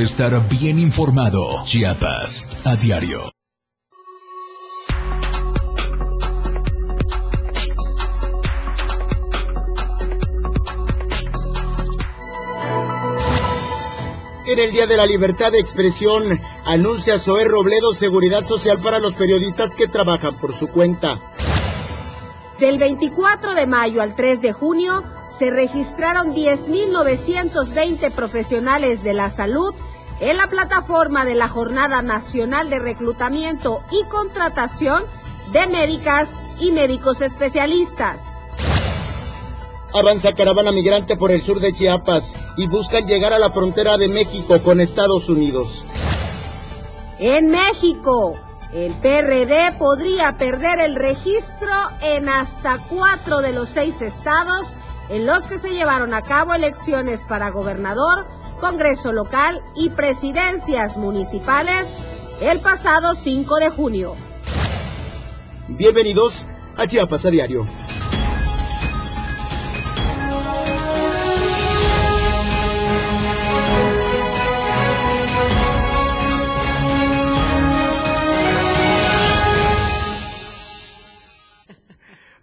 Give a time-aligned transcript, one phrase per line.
[0.00, 1.62] de estar bien informado.
[1.64, 3.30] Chiapas, a diario.
[14.46, 16.22] En el Día de la Libertad de Expresión,
[16.64, 21.20] anuncia Zoé Robledo seguridad social para los periodistas que trabajan por su cuenta.
[22.58, 29.74] Del 24 de mayo al 3 de junio se registraron 10.920 profesionales de la salud
[30.20, 35.02] en la plataforma de la Jornada Nacional de Reclutamiento y Contratación
[35.52, 38.36] de Médicas y Médicos Especialistas.
[39.92, 44.08] Avanza caravana migrante por el sur de Chiapas y buscan llegar a la frontera de
[44.08, 45.84] México con Estados Unidos.
[47.18, 48.36] En México,
[48.72, 54.76] el PRD podría perder el registro en hasta cuatro de los seis estados
[55.08, 58.28] en los que se llevaron a cabo elecciones para gobernador,
[58.60, 61.88] Congreso local y presidencias municipales
[62.40, 64.14] el pasado 5 de junio.
[65.68, 67.66] Bienvenidos a Chiapas a Diario.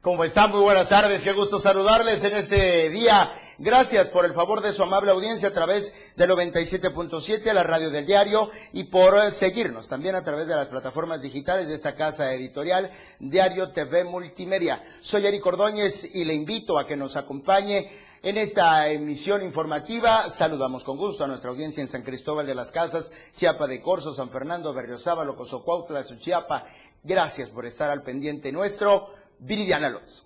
[0.02, 0.52] ¿Cómo están?
[0.52, 1.22] Muy buenas tardes.
[1.22, 3.30] Qué gusto saludarles en este día.
[3.59, 8.05] Gracias por el favor de su amable audiencia a través del 97.7, la radio del
[8.05, 12.91] diario, y por seguirnos también a través de las plataformas digitales de esta casa editorial,
[13.19, 14.83] Diario TV Multimedia.
[15.02, 17.89] Soy Eric Ordóñez y le invito a que nos acompañe
[18.23, 22.72] en esta emisión informativa saludamos con gusto a nuestra audiencia en San Cristóbal de las
[22.72, 26.66] Casas, Chiapa de Corzo, San Fernando, Berriozábal, Cozocuautla, Suchiapa.
[27.03, 29.13] Gracias por estar al pendiente nuestro.
[29.39, 30.25] Viridiana Alonso.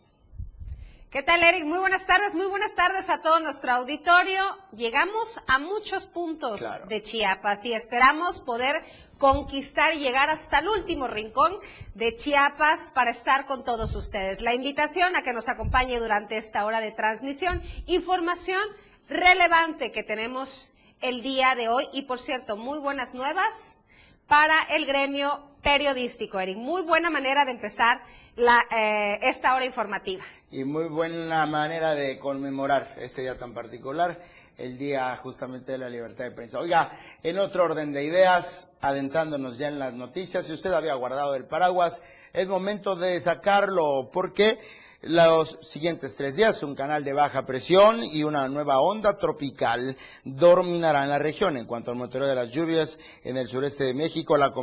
[1.11, 1.65] ¿Qué tal, Eric?
[1.65, 4.41] Muy buenas tardes, muy buenas tardes a todo nuestro auditorio.
[4.71, 8.81] Llegamos a muchos puntos de Chiapas y esperamos poder
[9.17, 11.57] conquistar y llegar hasta el último rincón
[11.95, 14.39] de Chiapas para estar con todos ustedes.
[14.39, 18.63] La invitación a que nos acompañe durante esta hora de transmisión, información
[19.09, 20.71] relevante que tenemos
[21.01, 23.79] el día de hoy y, por cierto, muy buenas nuevas
[24.27, 26.57] para el gremio periodístico, Eric.
[26.57, 28.01] Muy buena manera de empezar
[28.37, 30.23] la, eh, esta hora informativa.
[30.53, 34.19] Y muy buena manera de conmemorar este día tan particular,
[34.57, 36.59] el día justamente de la libertad de prensa.
[36.59, 36.91] Oiga,
[37.23, 41.45] en otro orden de ideas, adentrándonos ya en las noticias, si usted había guardado el
[41.45, 42.01] paraguas,
[42.33, 44.59] es momento de sacarlo porque
[45.01, 51.09] los siguientes tres días, un canal de baja presión y una nueva onda tropical dominarán
[51.09, 51.57] la región.
[51.57, 54.53] En cuanto al monitoreo de las lluvias en el sureste de México, la,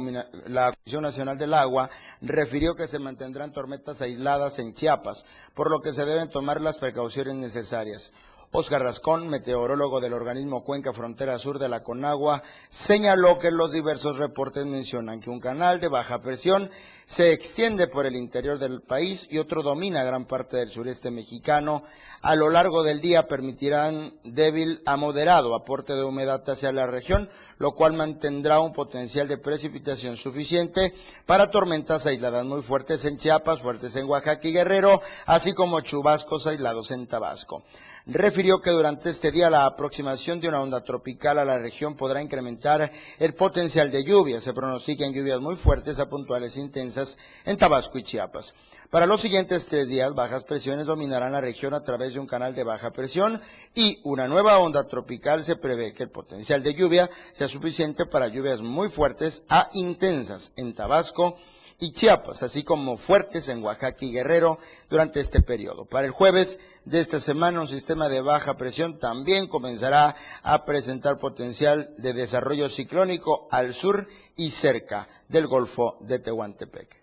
[0.46, 1.90] la Comisión Nacional del Agua
[2.20, 6.78] refirió que se mantendrán tormentas aisladas en Chiapas, por lo que se deben tomar las
[6.78, 8.12] precauciones necesarias.
[8.50, 14.16] Oscar Rascón, meteorólogo del organismo Cuenca Frontera Sur de la Conagua, señaló que los diversos
[14.16, 16.70] reportes mencionan que un canal de baja presión
[17.08, 21.82] se extiende por el interior del país y otro domina gran parte del sureste mexicano.
[22.20, 27.30] A lo largo del día permitirán débil a moderado aporte de humedad hacia la región,
[27.56, 30.92] lo cual mantendrá un potencial de precipitación suficiente
[31.24, 36.46] para tormentas aisladas muy fuertes en Chiapas, fuertes en Oaxaca y Guerrero, así como chubascos
[36.46, 37.64] aislados en Tabasco
[38.08, 42.22] refirió que durante este día la aproximación de una onda tropical a la región podrá
[42.22, 44.40] incrementar el potencial de lluvia.
[44.40, 46.97] Se pronostican lluvias muy fuertes a puntuales intensas
[47.44, 48.54] en Tabasco y Chiapas.
[48.90, 52.54] Para los siguientes tres días, bajas presiones dominarán la región a través de un canal
[52.54, 53.40] de baja presión
[53.74, 58.28] y una nueva onda tropical se prevé que el potencial de lluvia sea suficiente para
[58.28, 61.36] lluvias muy fuertes a intensas en Tabasco
[61.80, 64.58] y Chiapas, así como fuertes en Oaxaca y Guerrero
[64.90, 65.84] durante este periodo.
[65.84, 71.18] Para el jueves de esta semana, un sistema de baja presión también comenzará a presentar
[71.18, 76.97] potencial de desarrollo ciclónico al sur y cerca del Golfo de Tehuantepec.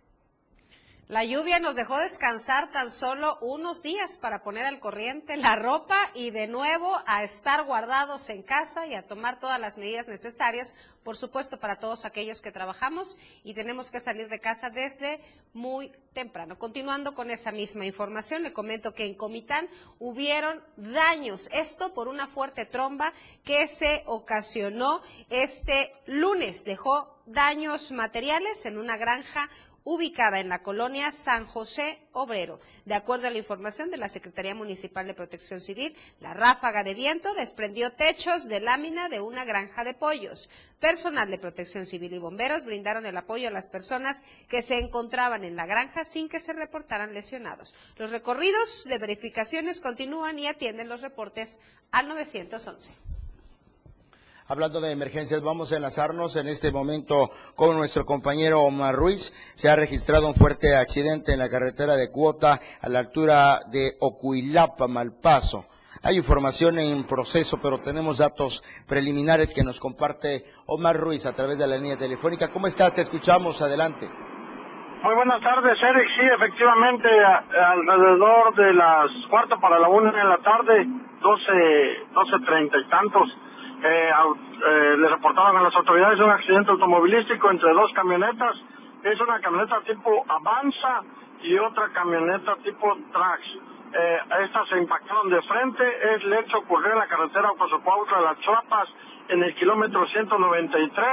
[1.08, 5.96] La lluvia nos dejó descansar tan solo unos días para poner al corriente la ropa
[6.16, 10.74] y de nuevo a estar guardados en casa y a tomar todas las medidas necesarias,
[11.04, 15.22] por supuesto, para todos aquellos que trabajamos y tenemos que salir de casa desde
[15.54, 16.58] muy temprano.
[16.58, 19.70] Continuando con esa misma información, le comento que en Comitán
[20.00, 21.52] hubieron daños.
[21.54, 23.14] Esto por una fuerte tromba
[23.44, 26.66] que se ocasionó este lunes.
[26.66, 29.52] Dejó daños materiales en una granja
[29.86, 32.60] ubicada en la colonia San José Obrero.
[32.86, 36.96] De acuerdo a la información de la Secretaría Municipal de Protección Civil, la ráfaga de
[36.96, 40.50] viento desprendió techos de lámina de una granja de pollos.
[40.80, 45.44] Personal de Protección Civil y bomberos brindaron el apoyo a las personas que se encontraban
[45.44, 47.76] en la granja sin que se reportaran lesionados.
[47.98, 51.60] Los recorridos de verificaciones continúan y atienden los reportes
[51.92, 52.92] al 911.
[54.48, 59.34] Hablando de emergencias, vamos a enlazarnos en este momento con nuestro compañero Omar Ruiz.
[59.56, 63.98] Se ha registrado un fuerte accidente en la carretera de Cuota a la altura de
[64.00, 65.66] Ocuilapa, Malpaso.
[66.04, 71.58] Hay información en proceso, pero tenemos datos preliminares que nos comparte Omar Ruiz a través
[71.58, 72.50] de la línea telefónica.
[72.50, 72.94] ¿Cómo estás?
[72.94, 73.64] Te escuchamos.
[73.64, 74.08] Adelante.
[74.08, 76.08] Muy buenas tardes, Eric.
[76.18, 80.86] Sí, efectivamente, alrededor de las cuarto para la una de la tarde,
[81.20, 83.28] doce, doce treinta y tantos,
[83.86, 88.56] eh, eh, le reportaron a las autoridades un accidente automovilístico entre dos camionetas.
[89.04, 91.04] Es una camioneta tipo Avanza
[91.44, 93.42] y otra camioneta tipo Trax.
[93.94, 95.84] Eh, estas se impactaron de frente.
[96.16, 98.90] El hecho ocurrió en la carretera Ocosocuautla Las Chuapas,
[99.28, 101.06] en el kilómetro 193.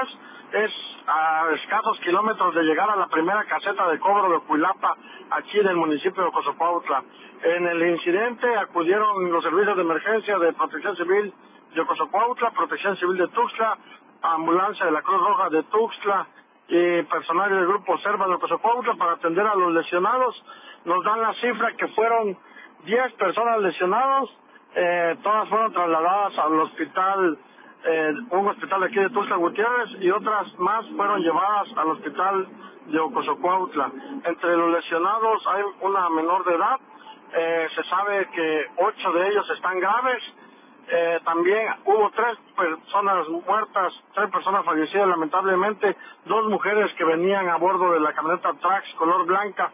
[0.53, 0.71] Es
[1.07, 4.97] a escasos kilómetros de llegar a la primera caseta de cobro de Cuilapa,
[5.31, 7.03] aquí en el municipio de Ocosocuautla.
[7.43, 11.35] En el incidente acudieron los servicios de emergencia de protección civil
[11.75, 13.79] de Ocosocuautla, Protección Civil de Tuxtla,
[14.23, 16.27] Ambulancia de la Cruz Roja de Tuxtla
[16.69, 20.43] y personal del Grupo Serva de Ocosocuautla para atender a los lesionados.
[20.85, 22.37] Nos dan la cifra que fueron
[22.85, 24.29] 10 personas lesionadas,
[24.75, 27.39] eh, todas fueron trasladadas al hospital,
[27.85, 32.49] eh, un hospital aquí de Tuxtla Gutiérrez y otras más fueron llevadas al hospital
[32.87, 33.91] de Ocosocuautla.
[34.25, 36.79] Entre los lesionados hay una menor de edad,
[37.35, 40.23] eh, se sabe que ocho de ellos están graves
[40.94, 45.97] eh, también hubo tres personas muertas, tres personas fallecidas lamentablemente,
[46.27, 49.73] dos mujeres que venían a bordo de la camioneta Trax color blanca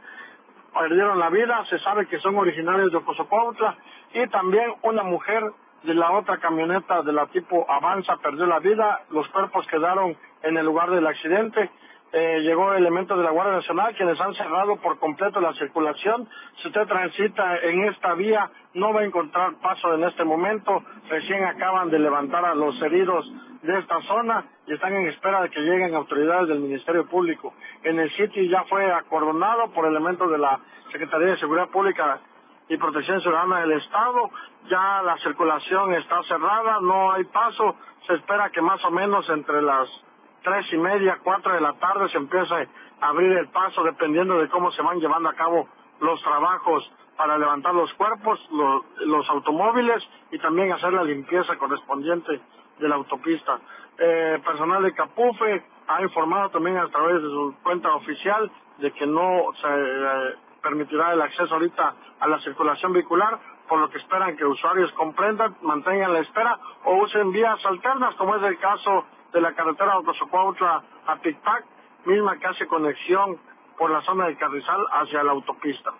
[0.72, 3.76] perdieron la vida, se sabe que son originarios de Ocosopautla
[4.14, 5.42] y también una mujer
[5.82, 10.56] de la otra camioneta de la tipo Avanza perdió la vida, los cuerpos quedaron en
[10.56, 11.68] el lugar del accidente.
[12.12, 16.28] Eh, llegó elementos de la Guardia Nacional quienes han cerrado por completo la circulación.
[16.62, 20.82] Si usted transita en esta vía, no va a encontrar paso en este momento.
[21.08, 23.30] Recién acaban de levantar a los heridos
[23.62, 27.54] de esta zona y están en espera de que lleguen autoridades del Ministerio Público.
[27.82, 30.60] En el sitio ya fue acordonado por elementos de la
[30.92, 32.20] Secretaría de Seguridad Pública
[32.68, 34.30] y Protección Ciudadana del Estado.
[34.70, 37.74] Ya la circulación está cerrada, no hay paso.
[38.06, 39.88] Se espera que más o menos entre las
[40.42, 42.54] tres y media, cuatro de la tarde se empieza
[43.00, 45.68] a abrir el paso dependiendo de cómo se van llevando a cabo
[46.00, 52.40] los trabajos para levantar los cuerpos, los, automóviles y también hacer la limpieza correspondiente
[52.78, 53.58] de la autopista.
[53.98, 58.48] Eh, personal de Capufe ha informado también a través de su cuenta oficial
[58.78, 63.36] de que no se eh, permitirá el acceso ahorita a la circulación vehicular,
[63.68, 68.36] por lo que esperan que usuarios comprendan, mantengan la espera o usen vías alternas, como
[68.36, 71.64] es el caso de la carretera Autosocuautla a Picpac,
[72.04, 73.38] misma que hace conexión
[73.76, 75.92] por la zona de Carrizal hacia la autopista.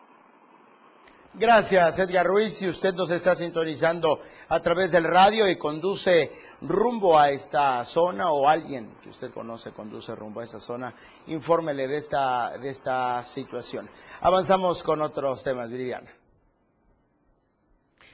[1.34, 2.54] Gracias, Edgar Ruiz.
[2.54, 6.32] Si usted nos está sintonizando a través del radio y conduce
[6.62, 10.94] rumbo a esta zona o alguien que usted conoce conduce rumbo a esta zona,
[11.26, 13.88] infórmele de esta, de esta situación.
[14.20, 16.10] Avanzamos con otros temas, Viridiana.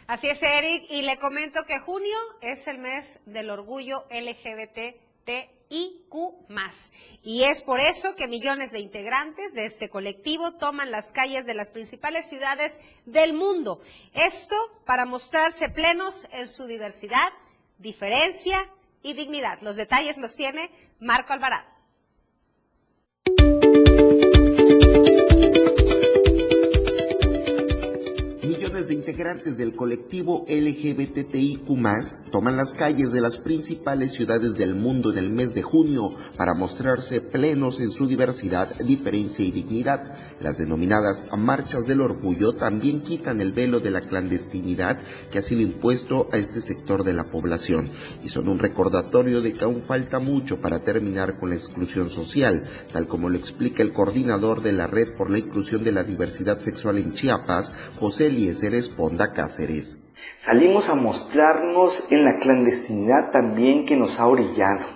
[0.06, 4.04] Así es, Eric, y le comento que junio es el mes del orgullo
[5.70, 6.92] LGBT TIQ+.
[7.22, 11.54] Y es por eso que millones de integrantes de este colectivo toman las calles de
[11.54, 13.80] las principales ciudades del mundo.
[14.12, 17.32] Esto para mostrarse plenos en su diversidad,
[17.78, 18.70] diferencia
[19.02, 19.60] y dignidad.
[19.60, 20.70] Los detalles los tiene
[21.00, 21.73] Marco Alvarado.
[28.88, 31.64] De integrantes del colectivo LGBTIQ
[32.30, 36.54] toman las calles de las principales ciudades del mundo en el mes de junio para
[36.54, 40.16] mostrarse plenos en su diversidad, diferencia y dignidad.
[40.40, 44.98] Las denominadas marchas del orgullo también quitan el velo de la clandestinidad
[45.30, 47.90] que ha sido impuesto a este sector de la población
[48.22, 52.64] y son un recordatorio de que aún falta mucho para terminar con la exclusión social,
[52.92, 56.60] tal como lo explica el coordinador de la Red por la Inclusión de la Diversidad
[56.60, 60.02] Sexual en Chiapas, José Eliezer responda Cáceres.
[60.38, 64.86] Salimos a mostrarnos en la clandestinidad también que nos ha orillado.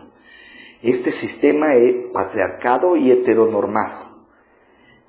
[0.83, 1.69] Este sistema
[2.13, 4.27] patriarcado y heteronormado.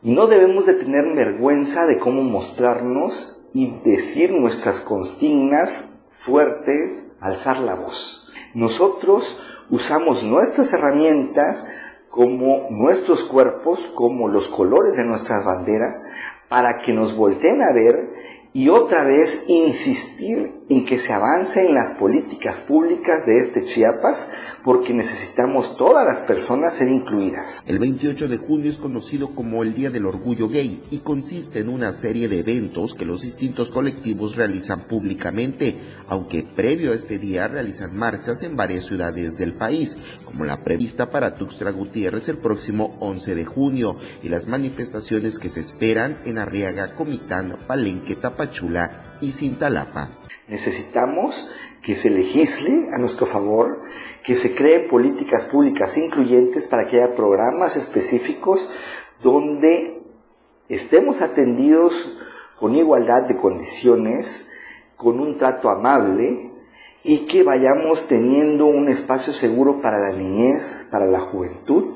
[0.03, 7.57] Y no debemos de tener vergüenza de cómo mostrarnos y decir nuestras consignas fuertes, alzar
[7.57, 8.31] la voz.
[8.53, 11.65] Nosotros usamos nuestras herramientas
[12.11, 16.03] como nuestros cuerpos, como los colores de nuestra bandera,
[16.49, 18.09] para que nos volteen a ver
[18.53, 24.31] y otra vez insistir en que se avance en las políticas públicas de este Chiapas
[24.63, 27.63] porque necesitamos todas las personas ser incluidas.
[27.65, 31.69] El 28 de junio es conocido como el Día del Orgullo Gay y consiste en
[31.69, 37.47] una serie de eventos que los distintos colectivos realizan públicamente, aunque previo a este día
[37.47, 42.97] realizan marchas en varias ciudades del país, como la prevista para Tuxtla Gutiérrez el próximo
[42.99, 48.48] 11 de junio y las manifestaciones que se esperan en Arriaga, Comitán, Palenque, Tapachula
[49.21, 50.11] y Cintalapa.
[50.47, 51.51] Necesitamos
[51.83, 53.83] que se legisle a nuestro favor,
[54.25, 58.69] que se creen políticas públicas incluyentes para que haya programas específicos
[59.21, 60.01] donde
[60.67, 62.13] estemos atendidos
[62.59, 64.49] con igualdad de condiciones,
[64.97, 66.51] con un trato amable
[67.03, 71.95] y que vayamos teniendo un espacio seguro para la niñez, para la juventud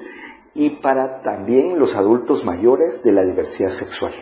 [0.56, 4.14] y para también los adultos mayores de la diversidad sexual.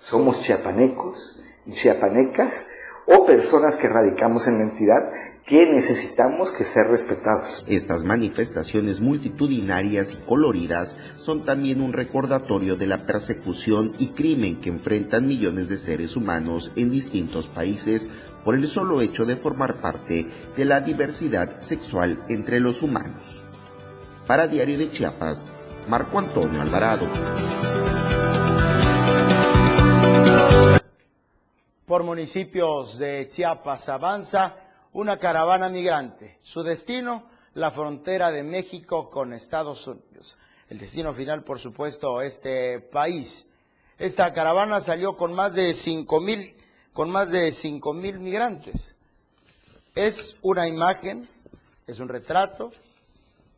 [0.00, 2.66] Somos chiapanecos y chiapanecas
[3.06, 5.10] o personas que radicamos en la entidad
[5.46, 7.64] que necesitamos que ser respetados.
[7.66, 14.70] Estas manifestaciones multitudinarias y coloridas son también un recordatorio de la persecución y crimen que
[14.70, 18.08] enfrentan millones de seres humanos en distintos países
[18.44, 23.42] por el solo hecho de formar parte de la diversidad sexual entre los humanos.
[24.26, 25.50] Para Diario de Chiapas,
[25.88, 27.06] Marco Antonio Alvarado.
[31.90, 34.54] Por municipios de Chiapas avanza
[34.92, 36.38] una caravana migrante.
[36.40, 40.38] Su destino, la frontera de México con Estados Unidos.
[40.68, 43.48] El destino final, por supuesto, este país.
[43.98, 46.56] Esta caravana salió con más de cinco mil,
[46.92, 48.94] con más de cinco mil migrantes.
[49.96, 51.28] Es una imagen,
[51.88, 52.70] es un retrato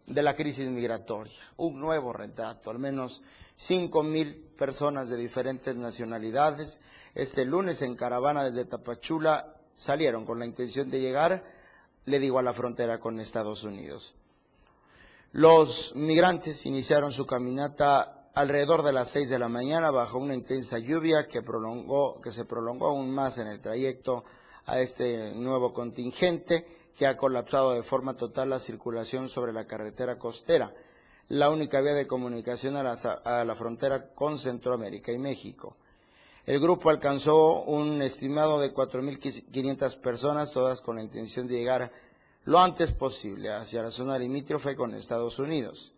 [0.06, 3.22] de la crisis migratoria, un nuevo retrato, al menos
[3.56, 6.80] cinco mil personas de diferentes nacionalidades.
[7.14, 11.44] Este lunes en caravana desde Tapachula salieron con la intención de llegar,
[12.04, 14.14] le digo, a la frontera con Estados Unidos.
[15.32, 20.78] Los migrantes iniciaron su caminata alrededor de las seis de la mañana bajo una intensa
[20.78, 24.24] lluvia que, prolongó, que se prolongó aún más en el trayecto
[24.66, 26.66] a este nuevo contingente
[26.96, 30.74] que ha colapsado de forma total la circulación sobre la carretera costera,
[31.28, 35.76] la única vía de comunicación a la, frontera con Centroamérica y México.
[36.44, 41.92] El grupo alcanzó un estimado de 4.500 personas, todas con la intención de llegar
[42.44, 45.94] lo antes posible hacia la zona limítrofe con Estados Unidos.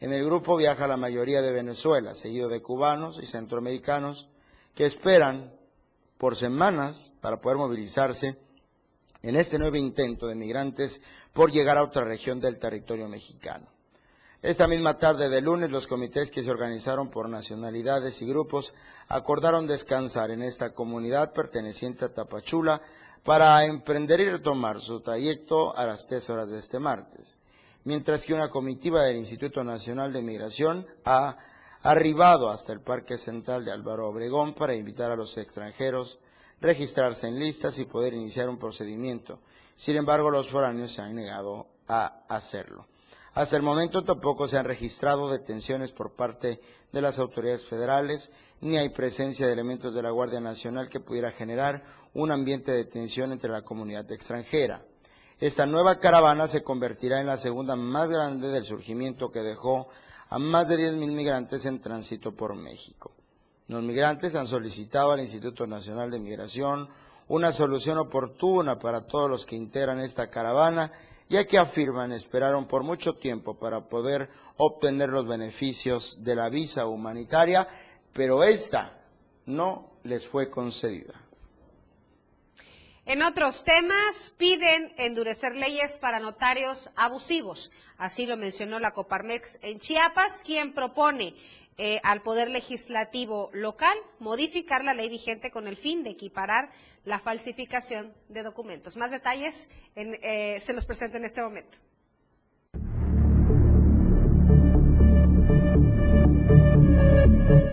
[0.00, 4.28] En el grupo viaja la mayoría de Venezuela, seguido de cubanos y centroamericanos
[4.74, 5.52] que esperan
[6.18, 8.38] por semanas para poder movilizarse
[9.22, 13.75] en este nuevo intento de migrantes por llegar a otra región del territorio mexicano.
[14.42, 18.74] Esta misma tarde de lunes, los comités que se organizaron por nacionalidades y grupos
[19.08, 22.82] acordaron descansar en esta comunidad perteneciente a Tapachula
[23.24, 27.38] para emprender y retomar su trayecto a las tres horas de este martes,
[27.84, 31.38] mientras que una comitiva del Instituto Nacional de Migración ha
[31.82, 36.20] arribado hasta el Parque Central de Álvaro Obregón para invitar a los extranjeros
[36.60, 39.40] registrarse en listas y poder iniciar un procedimiento.
[39.74, 42.86] Sin embargo, los foráneos se han negado a hacerlo.
[43.36, 46.58] Hasta el momento tampoco se han registrado detenciones por parte
[46.90, 51.30] de las autoridades federales, ni hay presencia de elementos de la Guardia Nacional que pudiera
[51.30, 54.86] generar un ambiente de tensión entre la comunidad extranjera.
[55.38, 59.88] Esta nueva caravana se convertirá en la segunda más grande del surgimiento que dejó
[60.30, 63.12] a más de 10.000 migrantes en tránsito por México.
[63.68, 66.88] Los migrantes han solicitado al Instituto Nacional de Migración
[67.28, 70.90] una solución oportuna para todos los que integran esta caravana
[71.28, 76.86] ya que afirman esperaron por mucho tiempo para poder obtener los beneficios de la visa
[76.86, 77.66] humanitaria,
[78.12, 78.98] pero esta
[79.46, 81.25] no les fue concedida.
[83.08, 87.70] En otros temas, piden endurecer leyes para notarios abusivos.
[87.98, 91.32] Así lo mencionó la Coparmex en Chiapas, quien propone
[91.78, 96.68] eh, al Poder Legislativo local modificar la ley vigente con el fin de equiparar
[97.04, 98.96] la falsificación de documentos.
[98.96, 101.78] Más detalles eh, se los presento en este momento.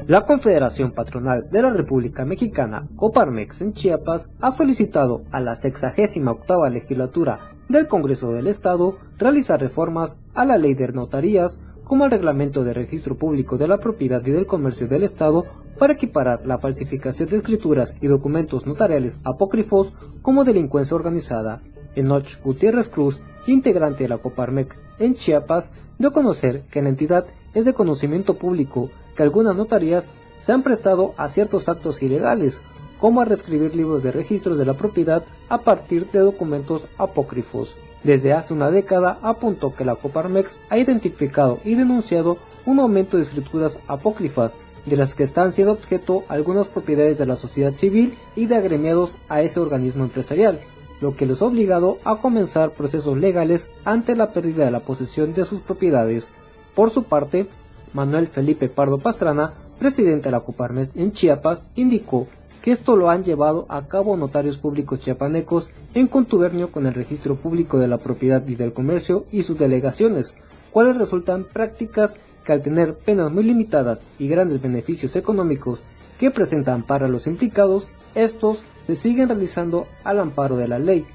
[0.07, 6.69] La Confederación Patronal de la República Mexicana, Coparmex en Chiapas, ha solicitado a la 68
[6.69, 12.65] legislatura del Congreso del Estado realizar reformas a la ley de notarías como el Reglamento
[12.65, 15.45] de Registro Público de la Propiedad y del Comercio del Estado
[15.79, 21.61] para equiparar la falsificación de escrituras y documentos notariales apócrifos como delincuencia organizada.
[21.95, 27.25] Enoch Gutiérrez Cruz, integrante de la Coparmex en Chiapas, dio a conocer que la entidad
[27.53, 32.61] es de conocimiento público que algunas notarías se han prestado a ciertos actos ilegales,
[32.99, 37.75] como a reescribir libros de registros de la propiedad a partir de documentos apócrifos.
[38.03, 43.23] Desde hace una década apuntó que la Coparmex ha identificado y denunciado un aumento de
[43.23, 48.47] escrituras apócrifas, de las que están siendo objeto algunas propiedades de la sociedad civil y
[48.47, 50.59] de agremiados a ese organismo empresarial,
[50.99, 55.33] lo que les ha obligado a comenzar procesos legales ante la pérdida de la posesión
[55.33, 56.27] de sus propiedades.
[56.75, 57.47] Por su parte,
[57.93, 62.27] Manuel Felipe Pardo Pastrana, presidente de la Coparmex en Chiapas, indicó
[62.61, 67.35] que esto lo han llevado a cabo notarios públicos chiapanecos en contubernio con el registro
[67.35, 70.33] público de la propiedad y del comercio y sus delegaciones,
[70.71, 72.15] cuales resultan prácticas
[72.45, 75.83] que al tener penas muy limitadas y grandes beneficios económicos
[76.19, 81.05] que presentan para los implicados, estos se siguen realizando al amparo de la ley.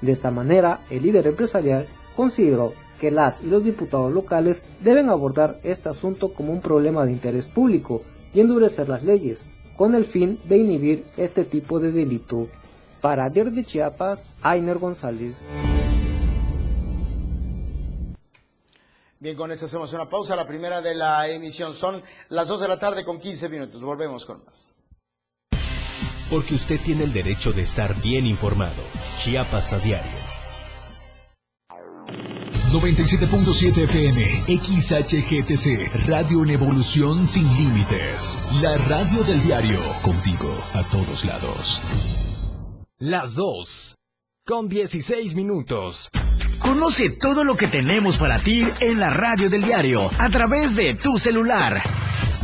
[0.00, 5.58] De esta manera, el líder empresarial consideró que las y los diputados locales deben abordar
[5.64, 9.44] este asunto como un problema de interés público y endurecer las leyes,
[9.76, 12.46] con el fin de inhibir este tipo de delito.
[13.00, 15.44] Para Diario de Chiapas, Ainer González.
[19.18, 20.36] Bien, con eso hacemos una pausa.
[20.36, 23.82] La primera de la emisión son las 2 de la tarde con 15 minutos.
[23.82, 24.72] Volvemos con más.
[26.30, 28.82] Porque usted tiene el derecho de estar bien informado.
[29.18, 30.21] Chiapas a diario.
[32.72, 38.42] 97.7 FM, XHGTC, Radio en Evolución Sin Límites.
[38.62, 41.82] La radio del diario, contigo a todos lados.
[42.98, 43.96] Las 2,
[44.46, 46.08] con 16 minutos.
[46.58, 50.94] Conoce todo lo que tenemos para ti en la radio del diario, a través de
[50.94, 51.82] tu celular.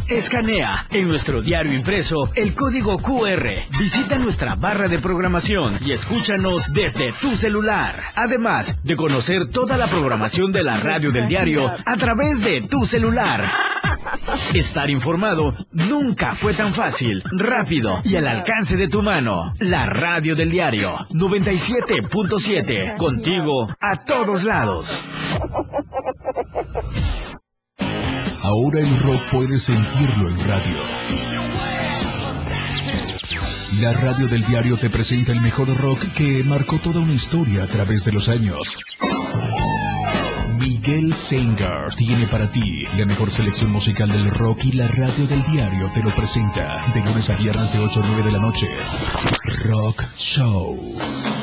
[0.08, 3.46] Escanea en nuestro diario impreso el código QR.
[3.78, 8.04] Visita nuestra barra de programación y escúchanos desde tu celular.
[8.14, 12.86] Además de conocer toda la programación de la radio del diario a través de tu
[12.86, 13.52] celular.
[14.54, 19.52] Estar informado nunca fue tan fácil, rápido y al alcance de tu mano.
[19.60, 22.96] La radio del diario 97.7.
[22.96, 25.04] Contigo a todos lados.
[28.42, 30.76] Ahora el rock puedes sentirlo en radio.
[33.80, 37.66] La radio del diario te presenta el mejor rock que marcó toda una historia a
[37.66, 38.78] través de los años.
[40.58, 45.44] Miguel Sengar tiene para ti la mejor selección musical del rock y la radio del
[45.44, 48.68] diario te lo presenta de lunes a viernes de 8 a 9 de la noche.
[49.68, 51.37] Rock Show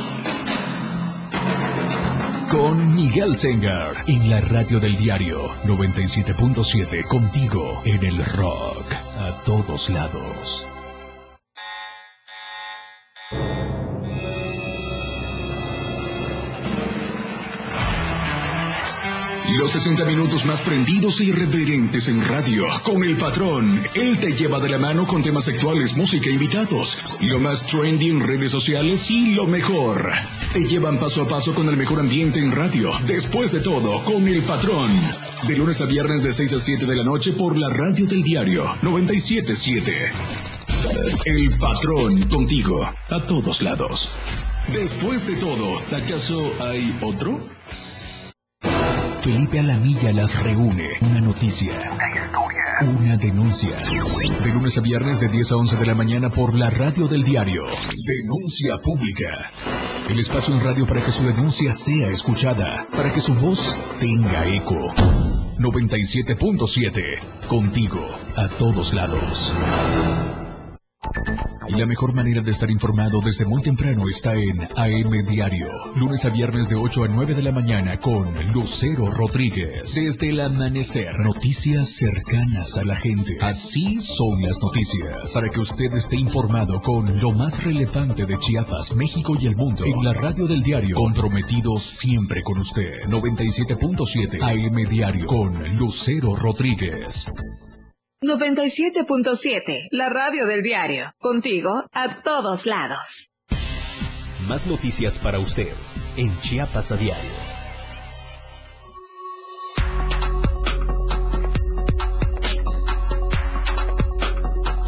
[2.58, 9.90] con Miguel Sengar en la radio del diario 97.7 contigo en el rock a todos
[9.90, 10.66] lados.
[19.58, 22.68] Los 60 minutos más prendidos e irreverentes en radio.
[22.84, 23.82] Con el patrón.
[23.96, 27.04] Él te lleva de la mano con temas actuales, música invitados.
[27.20, 30.12] Lo más trendy en redes sociales y lo mejor.
[30.56, 32.90] Te llevan paso a paso con el mejor ambiente en radio.
[33.06, 34.90] Después de todo, con el patrón.
[35.46, 38.24] De lunes a viernes de 6 a 7 de la noche por la radio del
[38.24, 39.92] diario 977.
[41.26, 42.86] El patrón contigo.
[42.86, 44.16] A todos lados.
[44.72, 47.38] Después de todo, ¿acaso hay otro?
[49.20, 50.88] Felipe Alamilla las reúne.
[51.02, 51.74] Una noticia.
[52.98, 53.76] Una denuncia.
[54.42, 57.26] De lunes a viernes de 10 a 11 de la mañana por la radio del
[57.26, 57.64] diario.
[58.06, 59.52] Denuncia pública.
[60.10, 62.88] El espacio en radio para que su denuncia sea escuchada.
[62.92, 64.76] Para que su voz tenga eco.
[65.58, 67.48] 97.7.
[67.48, 68.06] Contigo.
[68.36, 69.54] A todos lados.
[71.68, 76.24] Y la mejor manera de estar informado desde muy temprano está en AM Diario, lunes
[76.26, 79.96] a viernes de 8 a 9 de la mañana con Lucero Rodríguez.
[79.96, 83.38] Desde el amanecer, noticias cercanas a la gente.
[83.42, 85.34] Así son las noticias.
[85.34, 89.84] Para que usted esté informado con lo más relevante de Chiapas, México y el mundo.
[89.86, 92.92] En la radio del diario, comprometido siempre con usted.
[93.10, 97.32] 97.7 AM Diario con Lucero Rodríguez.
[98.26, 101.14] 97.7, la radio del diario.
[101.20, 103.32] Contigo a todos lados.
[104.48, 105.74] Más noticias para usted
[106.18, 107.32] en Chiapas a diario.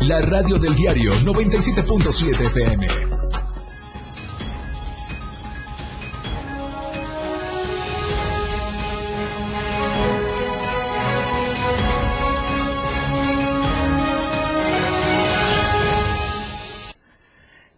[0.02, 3.17] La radio del diario 97.7 FM.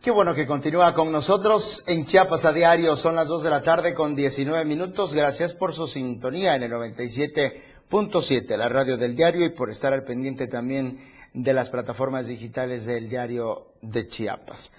[0.09, 2.95] Qué bueno que continúa con nosotros en Chiapas a diario.
[2.95, 5.13] Son las 2 de la tarde con 19 minutos.
[5.13, 10.05] Gracias por su sintonía en el 97.7, la radio del diario, y por estar al
[10.05, 10.97] pendiente también
[11.35, 14.71] de las plataformas digitales del diario de Chiapas.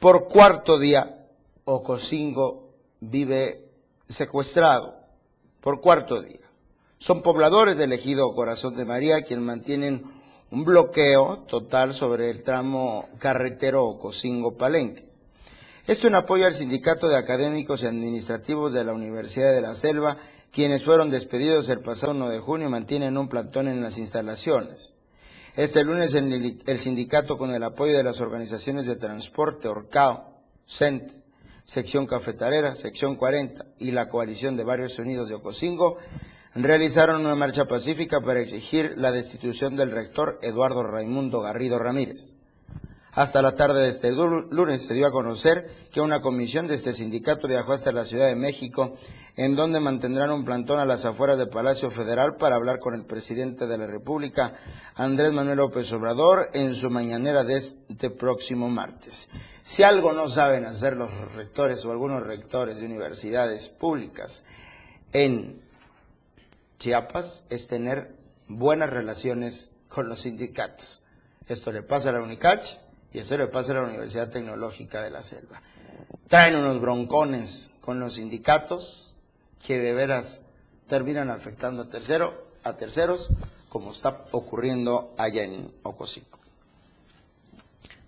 [0.00, 1.28] Por cuarto día,
[1.64, 3.64] Ocosingo vive
[4.08, 4.96] secuestrado.
[5.60, 6.40] Por cuarto día.
[6.98, 10.17] Son pobladores del ejido Corazón de María quienes mantienen
[10.50, 15.06] un bloqueo total sobre el tramo carretero Ocosingo-Palenque.
[15.86, 20.18] Esto en apoyo al Sindicato de Académicos y Administrativos de la Universidad de la Selva,
[20.52, 24.94] quienes fueron despedidos el pasado 1 de junio y mantienen un plantón en las instalaciones.
[25.56, 31.14] Este lunes el, sindicato, con el apoyo de las organizaciones de transporte Orcao, CENTE,
[31.64, 35.98] Sección Cafetalera, Sección 40 y la Coalición de Barrios Unidos de Ocosingo,
[36.62, 42.34] realizaron una marcha pacífica para exigir la destitución del rector Eduardo Raimundo Garrido Ramírez.
[43.12, 46.92] Hasta la tarde de este lunes se dio a conocer que una comisión de este
[46.92, 48.96] sindicato viajó hasta la Ciudad de México,
[49.36, 53.04] en donde mantendrán un plantón a las afueras del Palacio Federal para hablar con el
[53.04, 54.52] presidente de la República,
[54.94, 59.30] Andrés Manuel López Obrador, en su mañanera de este próximo martes.
[59.62, 64.44] Si algo no saben hacer los rectores o algunos rectores de universidades públicas
[65.12, 65.67] en
[66.78, 68.14] Chiapas es tener
[68.46, 71.02] buenas relaciones con los sindicatos.
[71.48, 72.78] Esto le pasa a la UNICACH
[73.12, 75.60] y esto le pasa a la Universidad Tecnológica de la Selva.
[76.28, 79.14] Traen unos broncones con los sindicatos
[79.66, 80.42] que de veras
[80.86, 83.30] terminan afectando a, tercero, a terceros,
[83.68, 86.37] como está ocurriendo allá en Ocosico.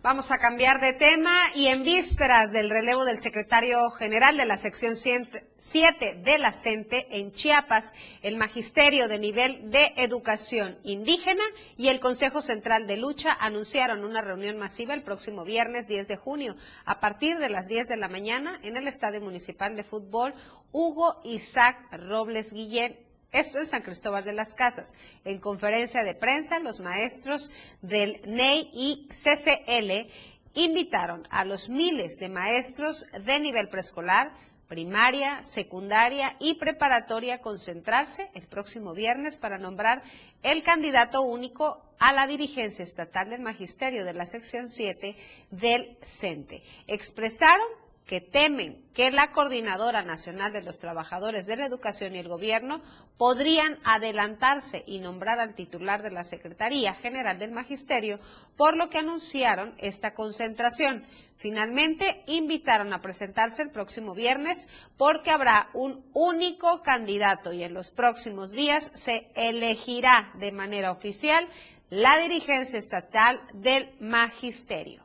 [0.03, 4.57] Vamos a cambiar de tema y en vísperas del relevo del secretario general de la
[4.57, 11.43] sección 7 de la CENTE en Chiapas, el Magisterio de Nivel de Educación Indígena
[11.77, 16.17] y el Consejo Central de Lucha anunciaron una reunión masiva el próximo viernes 10 de
[16.17, 20.33] junio a partir de las 10 de la mañana en el Estadio Municipal de Fútbol
[20.73, 24.95] Hugo Isaac Robles Guillén esto en San Cristóbal de las Casas.
[25.25, 27.51] En conferencia de prensa, los maestros
[27.83, 30.11] del NEI y CCL
[30.55, 34.33] invitaron a los miles de maestros de nivel preescolar,
[34.69, 40.03] primaria, secundaria y preparatoria a concentrarse el próximo viernes para nombrar
[40.43, 45.17] el candidato único a la dirigencia estatal del Magisterio de la sección 7
[45.51, 46.63] del CENTE.
[46.87, 47.67] Expresaron
[48.11, 52.83] que temen que la Coordinadora Nacional de los Trabajadores de la Educación y el Gobierno
[53.17, 58.19] podrían adelantarse y nombrar al titular de la Secretaría General del Magisterio,
[58.57, 61.05] por lo que anunciaron esta concentración.
[61.37, 67.93] Finalmente, invitaron a presentarse el próximo viernes porque habrá un único candidato y en los
[67.93, 71.47] próximos días se elegirá de manera oficial
[71.91, 75.00] la dirigencia estatal del Magisterio.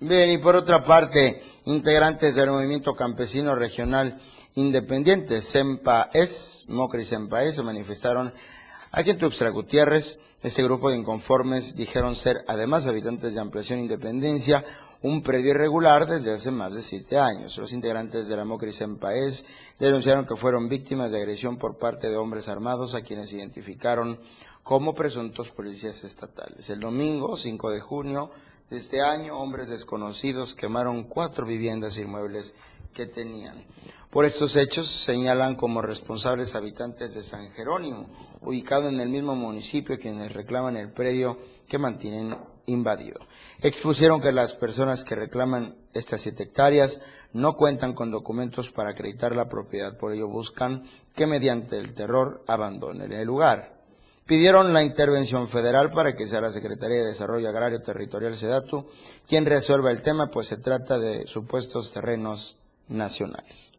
[0.00, 4.20] Bien, y por otra parte, integrantes del movimiento campesino regional
[4.56, 8.32] independiente, SEMPA-ES, Mocri SEMPA-ES, se manifestaron
[8.90, 10.18] aquí en Tuxtla Gutiérrez.
[10.42, 14.64] Este grupo de inconformes dijeron ser, además habitantes de Ampliación Independencia,
[15.00, 17.56] un predio irregular desde hace más de siete años.
[17.56, 19.46] Los integrantes de la Mocri SEMPA-ES
[19.78, 24.18] denunciaron que fueron víctimas de agresión por parte de hombres armados a quienes identificaron
[24.64, 26.68] como presuntos policías estatales.
[26.68, 28.30] El domingo, 5 de junio,
[28.70, 32.54] este año, hombres desconocidos quemaron cuatro viviendas inmuebles
[32.92, 33.64] que tenían.
[34.10, 38.08] Por estos hechos señalan como responsables habitantes de San Jerónimo,
[38.40, 43.20] ubicado en el mismo municipio, quienes reclaman el predio que mantienen invadido.
[43.60, 47.00] Expusieron que las personas que reclaman estas siete hectáreas
[47.32, 52.44] no cuentan con documentos para acreditar la propiedad, por ello buscan que mediante el terror
[52.46, 53.73] abandonen el lugar
[54.26, 58.88] pidieron la intervención federal para que sea la Secretaría de Desarrollo Agrario Territorial SEDATU
[59.28, 62.56] quien resuelva el tema, pues se trata de supuestos terrenos
[62.88, 63.72] nacionales.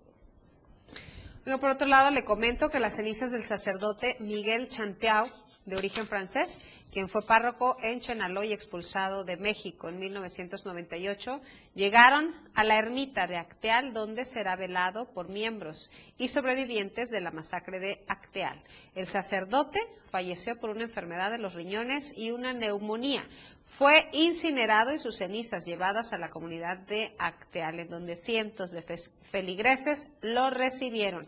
[1.59, 5.27] por otro lado, le comento que las cenizas del sacerdote Miguel Chanteau,
[5.65, 11.41] de origen francés, quien fue párroco en Chenaló y expulsado de México en 1998,
[11.73, 17.31] llegaron a la ermita de Acteal, donde será velado por miembros y sobrevivientes de la
[17.31, 18.61] masacre de Acteal.
[18.93, 23.27] El sacerdote falleció por una enfermedad de los riñones y una neumonía.
[23.65, 28.83] Fue incinerado y sus cenizas llevadas a la comunidad de Acteal, en donde cientos de
[29.23, 31.25] feligreses lo recibieron.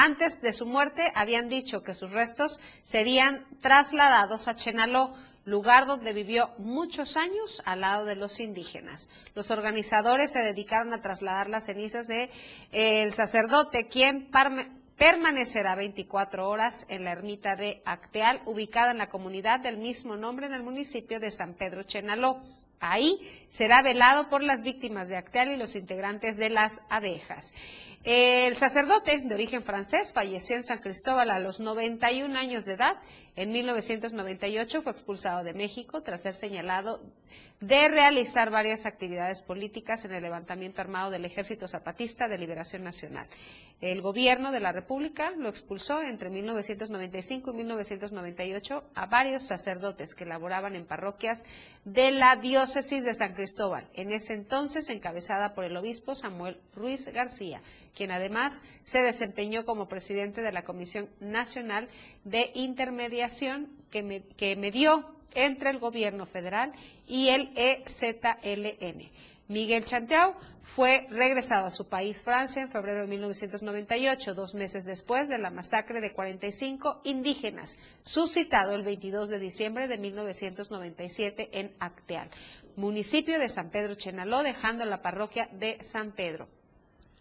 [0.00, 5.12] Antes de su muerte habían dicho que sus restos serían trasladados a Chenaló,
[5.44, 9.08] lugar donde vivió muchos años al lado de los indígenas.
[9.34, 12.30] Los organizadores se dedicaron a trasladar las cenizas de,
[13.10, 14.30] sacerdote, quien
[14.96, 20.46] permanecerá 24 horas en la ermita de Acteal, ubicada en la comunidad del mismo nombre
[20.46, 22.40] en el municipio de San Pedro Chenaló.
[22.80, 27.54] Ahí será velado por las víctimas de Acteal y los integrantes de las abejas.
[28.04, 32.96] El sacerdote de origen francés falleció en San Cristóbal a los 91 años de edad.
[33.34, 37.02] En 1998 fue expulsado de México tras ser señalado
[37.60, 43.26] de realizar varias actividades políticas en el levantamiento armado del Ejército Zapatista de Liberación Nacional.
[43.80, 50.24] El gobierno de la República lo expulsó entre 1995 y 1998 a varios sacerdotes que
[50.24, 51.44] laboraban en parroquias
[51.84, 57.08] de la diócesis de San Cristóbal, en ese entonces encabezada por el obispo Samuel Ruiz
[57.12, 57.62] García,
[57.94, 61.88] quien además se desempeñó como presidente de la Comisión Nacional
[62.24, 66.72] de Intermediación que, que medió entre el gobierno federal
[67.06, 69.10] y el EZLN.
[69.48, 75.30] Miguel Chanteau fue regresado a su país, Francia, en febrero de 1998, dos meses después
[75.30, 82.28] de la masacre de 45 indígenas, suscitado el 22 de diciembre de 1997 en Acteal,
[82.78, 86.48] municipio de San Pedro Chenaló, dejando la parroquia de San Pedro.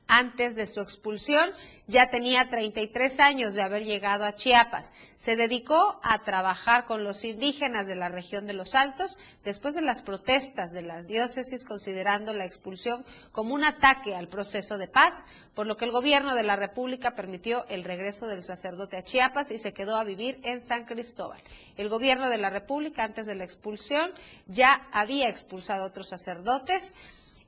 [0.07, 1.51] Antes de su expulsión,
[1.85, 4.93] ya tenía 33 años de haber llegado a Chiapas.
[5.17, 9.81] Se dedicó a trabajar con los indígenas de la región de los Altos después de
[9.81, 15.25] las protestas de las diócesis considerando la expulsión como un ataque al proceso de paz,
[15.53, 19.51] por lo que el gobierno de la República permitió el regreso del sacerdote a Chiapas
[19.51, 21.41] y se quedó a vivir en San Cristóbal.
[21.75, 24.11] El gobierno de la República, antes de la expulsión,
[24.47, 26.95] ya había expulsado a otros sacerdotes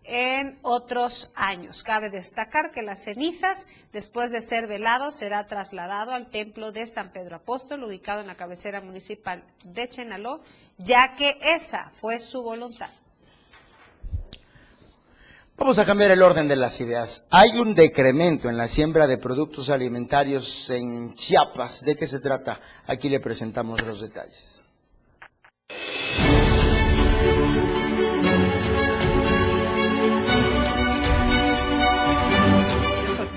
[0.09, 1.83] en otros años.
[1.83, 7.11] Cabe destacar que las cenizas, después de ser velado, será trasladado al templo de San
[7.11, 10.41] Pedro Apóstol, ubicado en la cabecera municipal de Chenaló,
[10.77, 12.89] ya que esa fue su voluntad.
[15.57, 17.27] Vamos a cambiar el orden de las ideas.
[17.29, 21.83] Hay un decremento en la siembra de productos alimentarios en Chiapas.
[21.83, 22.61] ¿De qué se trata?
[22.87, 24.63] Aquí le presentamos los detalles.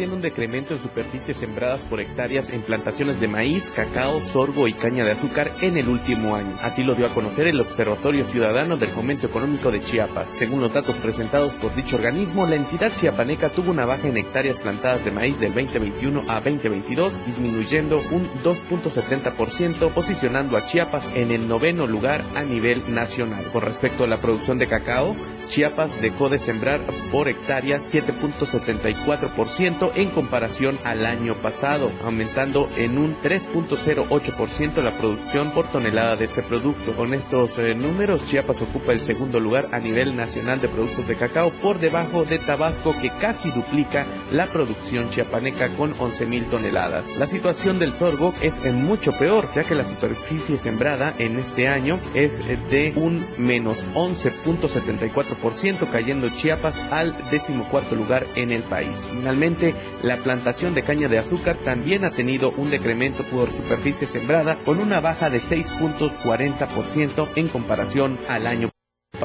[0.02, 4.72] Tiene un decremento en superficies sembradas por hectáreas en plantaciones de maíz, cacao, sorgo y
[4.72, 6.56] caña de azúcar en el último año.
[6.60, 10.34] Así lo dio a conocer el Observatorio Ciudadano del Fomento Económico de Chiapas.
[10.36, 14.58] Según los datos presentados por dicho organismo, la entidad chiapaneca tuvo una baja en hectáreas
[14.58, 21.46] plantadas de maíz del 2021 a 2022, disminuyendo un 2.70%, posicionando a Chiapas en el
[21.46, 23.44] noveno lugar a nivel nacional.
[23.52, 25.14] Con respecto a la producción de cacao,
[25.46, 26.80] Chiapas dejó de sembrar
[27.12, 35.70] por hectárea 7.74% en comparación al año pasado, aumentando en un 3.08% la producción por
[35.70, 36.94] tonelada de este producto.
[36.94, 41.16] Con estos eh, números, Chiapas ocupa el segundo lugar a nivel nacional de productos de
[41.16, 47.16] cacao por debajo de Tabasco que casi duplica la producción chiapaneca con 11.000 toneladas.
[47.16, 51.98] La situación del sorgo es mucho peor, ya que la superficie sembrada en este año
[52.14, 59.08] es de un menos 11.74%, cayendo Chiapas al decimocuarto lugar en el país.
[59.10, 64.58] Finalmente, la plantación de caña de azúcar también ha tenido un decremento por superficie sembrada
[64.60, 68.70] con una baja de 6.40% en comparación al año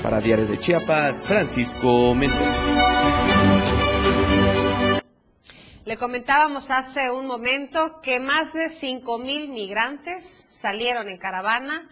[0.02, 2.62] para Diario de Chiapas, Francisco Mendoza.
[5.86, 11.88] Le comentábamos hace un momento que más de 5.000 migrantes salieron en caravana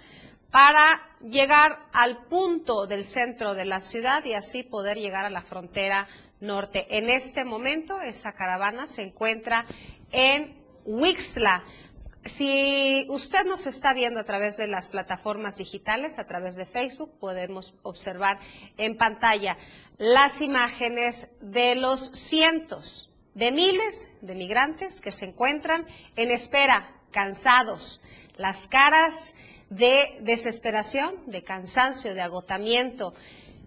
[0.51, 5.41] para llegar al punto del centro de la ciudad y así poder llegar a la
[5.41, 6.07] frontera
[6.39, 6.97] norte.
[6.97, 9.65] En este momento esa caravana se encuentra
[10.11, 11.63] en Wixla.
[12.23, 17.19] Si usted nos está viendo a través de las plataformas digitales, a través de Facebook,
[17.19, 18.39] podemos observar
[18.77, 19.57] en pantalla
[19.97, 28.01] las imágenes de los cientos de miles de migrantes que se encuentran en espera, cansados,
[28.37, 29.35] las caras
[29.69, 33.13] de desesperación, de cansancio, de agotamiento,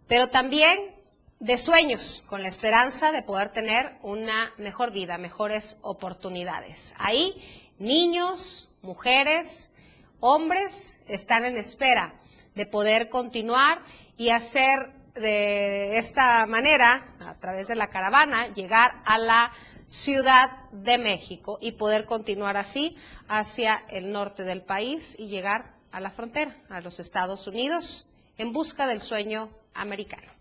[0.08, 0.97] pero también
[1.40, 6.94] de sueños, con la esperanza de poder tener una mejor vida, mejores oportunidades.
[6.98, 7.34] Ahí
[7.78, 9.72] niños, mujeres,
[10.20, 12.14] hombres están en espera
[12.54, 13.80] de poder continuar
[14.16, 19.52] y hacer de esta manera, a través de la caravana, llegar a la
[19.86, 22.96] Ciudad de México y poder continuar así
[23.26, 28.52] hacia el norte del país y llegar a la frontera, a los Estados Unidos, en
[28.52, 30.37] busca del sueño americano.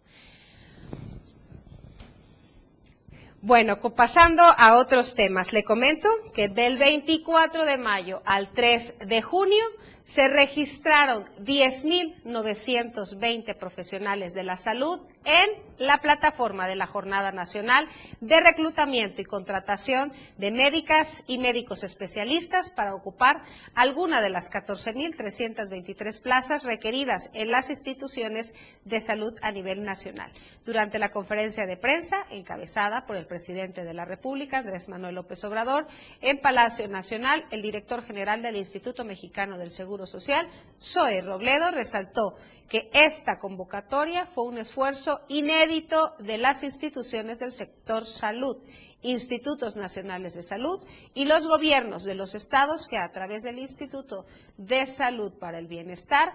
[3.41, 9.21] Bueno, pasando a otros temas, le comento que del 24 de mayo al 3 de
[9.21, 9.63] junio
[10.04, 17.88] se registraron 10.920 profesionales de la salud en la plataforma de la Jornada Nacional
[18.20, 23.44] de Reclutamiento y Contratación de Médicas y Médicos Especialistas para ocupar
[23.76, 30.32] alguna de las 14.323 plazas requeridas en las instituciones de salud a nivel nacional.
[30.66, 35.44] Durante la conferencia de prensa, encabezada por el presidente de la República, Andrés Manuel López
[35.44, 35.88] Obrador,
[36.22, 40.48] en Palacio Nacional, el director general del Instituto Mexicano del Seguro Social,
[40.82, 42.36] Zoe Robledo, resaltó
[42.68, 48.58] que esta convocatoria fue un esfuerzo inédito de las instituciones del sector salud,
[49.02, 54.26] institutos nacionales de salud y los gobiernos de los estados que a través del Instituto
[54.58, 56.34] de Salud para el Bienestar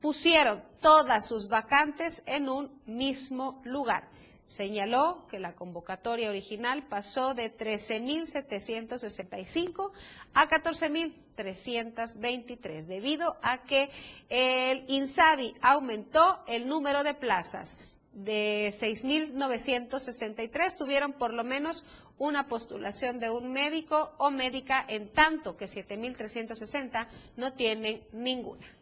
[0.00, 4.08] pusieron todas sus vacantes en un mismo lugar.
[4.46, 9.90] Señaló que la convocatoria original pasó de 13.765
[10.34, 13.88] a 14.323 debido a que
[14.28, 17.78] el INSABI aumentó el número de plazas.
[18.12, 21.86] De 6.963 tuvieron por lo menos
[22.18, 28.73] una postulación de un médico o médica, en tanto que 7.360 no tienen ninguna.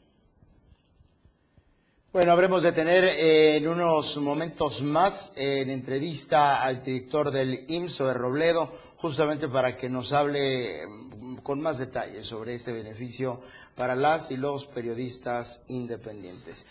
[2.12, 8.07] Bueno, habremos de tener eh, en unos momentos más en entrevista al director del IMSO
[8.07, 13.40] de Robledo, justamente para que nos hable mm, con más detalles sobre este beneficio
[13.75, 16.66] para las y los periodistas independientes.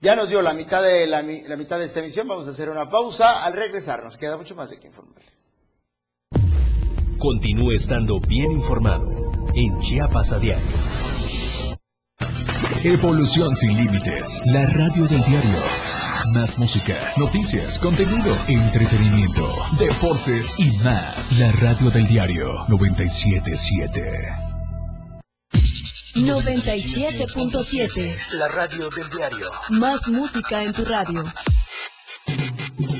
[0.00, 2.88] Ya nos dio la mitad de la, mitad de esta emisión, vamos a hacer una
[2.88, 3.44] pausa.
[3.44, 5.20] Al regresar nos queda mucho más de que informar.
[7.18, 11.05] Continúe estando bien informado en Chiapas a diario.
[12.84, 14.40] Evolución sin límites.
[14.44, 15.58] La radio del diario.
[16.32, 21.38] Más música, noticias, contenido, entretenimiento, deportes y más.
[21.40, 24.02] La radio del diario 977.
[26.14, 28.16] 97.7.
[28.32, 29.50] La radio del diario.
[29.70, 31.24] Más música en tu radio.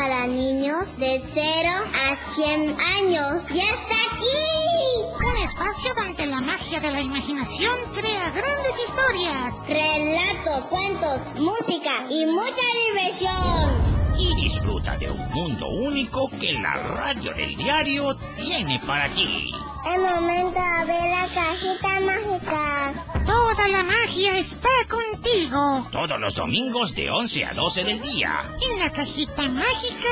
[0.00, 1.68] Para niños de 0
[2.08, 5.29] a 100 años ya está aquí.
[5.42, 9.62] Espacio donde la magia de la imaginación crea grandes historias.
[9.66, 14.18] Relatos, cuentos, música y mucha diversión.
[14.18, 19.50] Y disfruta de un mundo único que la radio del diario tiene para ti.
[19.86, 22.92] Es momento de abrir la cajita mágica.
[23.24, 25.88] Toda la magia está contigo.
[25.90, 28.44] Todos los domingos de 11 a 12 del día.
[28.70, 30.10] En la cajita mágica.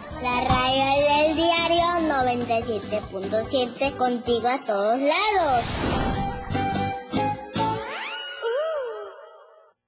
[0.26, 5.64] La radio del diario 97.7 contigo a todos lados.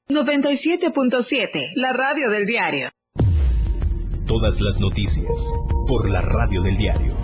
[0.08, 2.90] 97.7, la radio del diario.
[4.28, 5.52] Todas las noticias
[5.88, 7.16] por la radio del diario.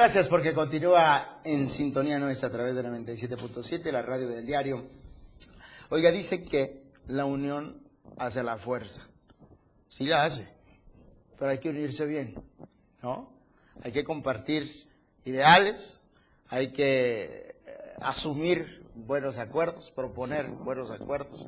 [0.00, 4.82] Gracias porque continúa en sintonía nuestra a través de 97.7, la radio del diario.
[5.90, 7.82] Oiga, dice que la unión
[8.16, 9.06] hace la fuerza.
[9.88, 10.48] Sí la hace,
[11.38, 12.34] pero hay que unirse bien,
[13.02, 13.30] ¿no?
[13.82, 14.66] Hay que compartir
[15.26, 16.00] ideales,
[16.48, 21.46] hay que eh, asumir buenos acuerdos, proponer buenos acuerdos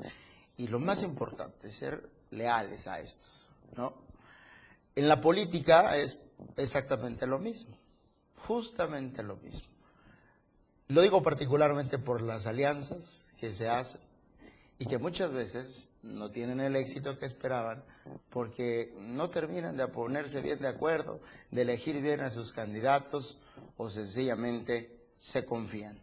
[0.58, 3.48] y lo más importante, ser leales a estos,
[3.78, 3.94] ¿no?
[4.94, 6.18] En la política es
[6.58, 7.78] exactamente lo mismo,
[8.46, 9.68] justamente lo mismo.
[10.88, 14.00] Lo digo particularmente por las alianzas que se hacen
[14.78, 17.84] y que muchas veces no tienen el éxito que esperaban
[18.30, 21.20] porque no terminan de ponerse bien de acuerdo,
[21.50, 23.38] de elegir bien a sus candidatos
[23.76, 25.98] o sencillamente se confían.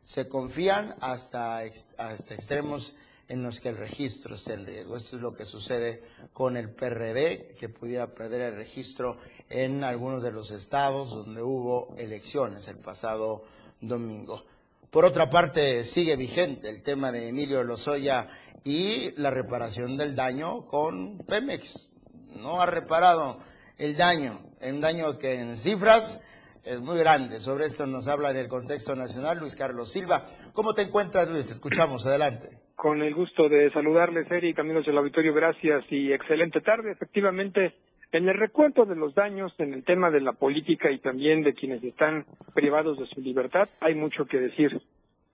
[0.00, 2.94] Se confían hasta, hasta extremos
[3.30, 4.96] en los que el registro esté en riesgo.
[4.96, 6.02] Esto es lo que sucede
[6.32, 9.16] con el PRD, que pudiera perder el registro
[9.48, 13.44] en algunos de los estados donde hubo elecciones el pasado
[13.80, 14.44] domingo.
[14.90, 18.28] Por otra parte, sigue vigente el tema de Emilio Lozoya
[18.64, 21.94] y la reparación del daño con Pemex.
[22.34, 23.38] No ha reparado
[23.78, 26.20] el daño, un daño que en cifras
[26.64, 27.38] es muy grande.
[27.38, 30.28] Sobre esto nos habla en el contexto nacional Luis Carlos Silva.
[30.52, 31.48] ¿Cómo te encuentras, Luis?
[31.52, 32.69] Escuchamos, adelante.
[32.80, 36.92] Con el gusto de saludarles, Eric, amigos del auditorio, gracias y excelente tarde.
[36.92, 37.74] Efectivamente,
[38.10, 41.52] en el recuento de los daños en el tema de la política y también de
[41.52, 42.24] quienes están
[42.54, 44.80] privados de su libertad, hay mucho que decir.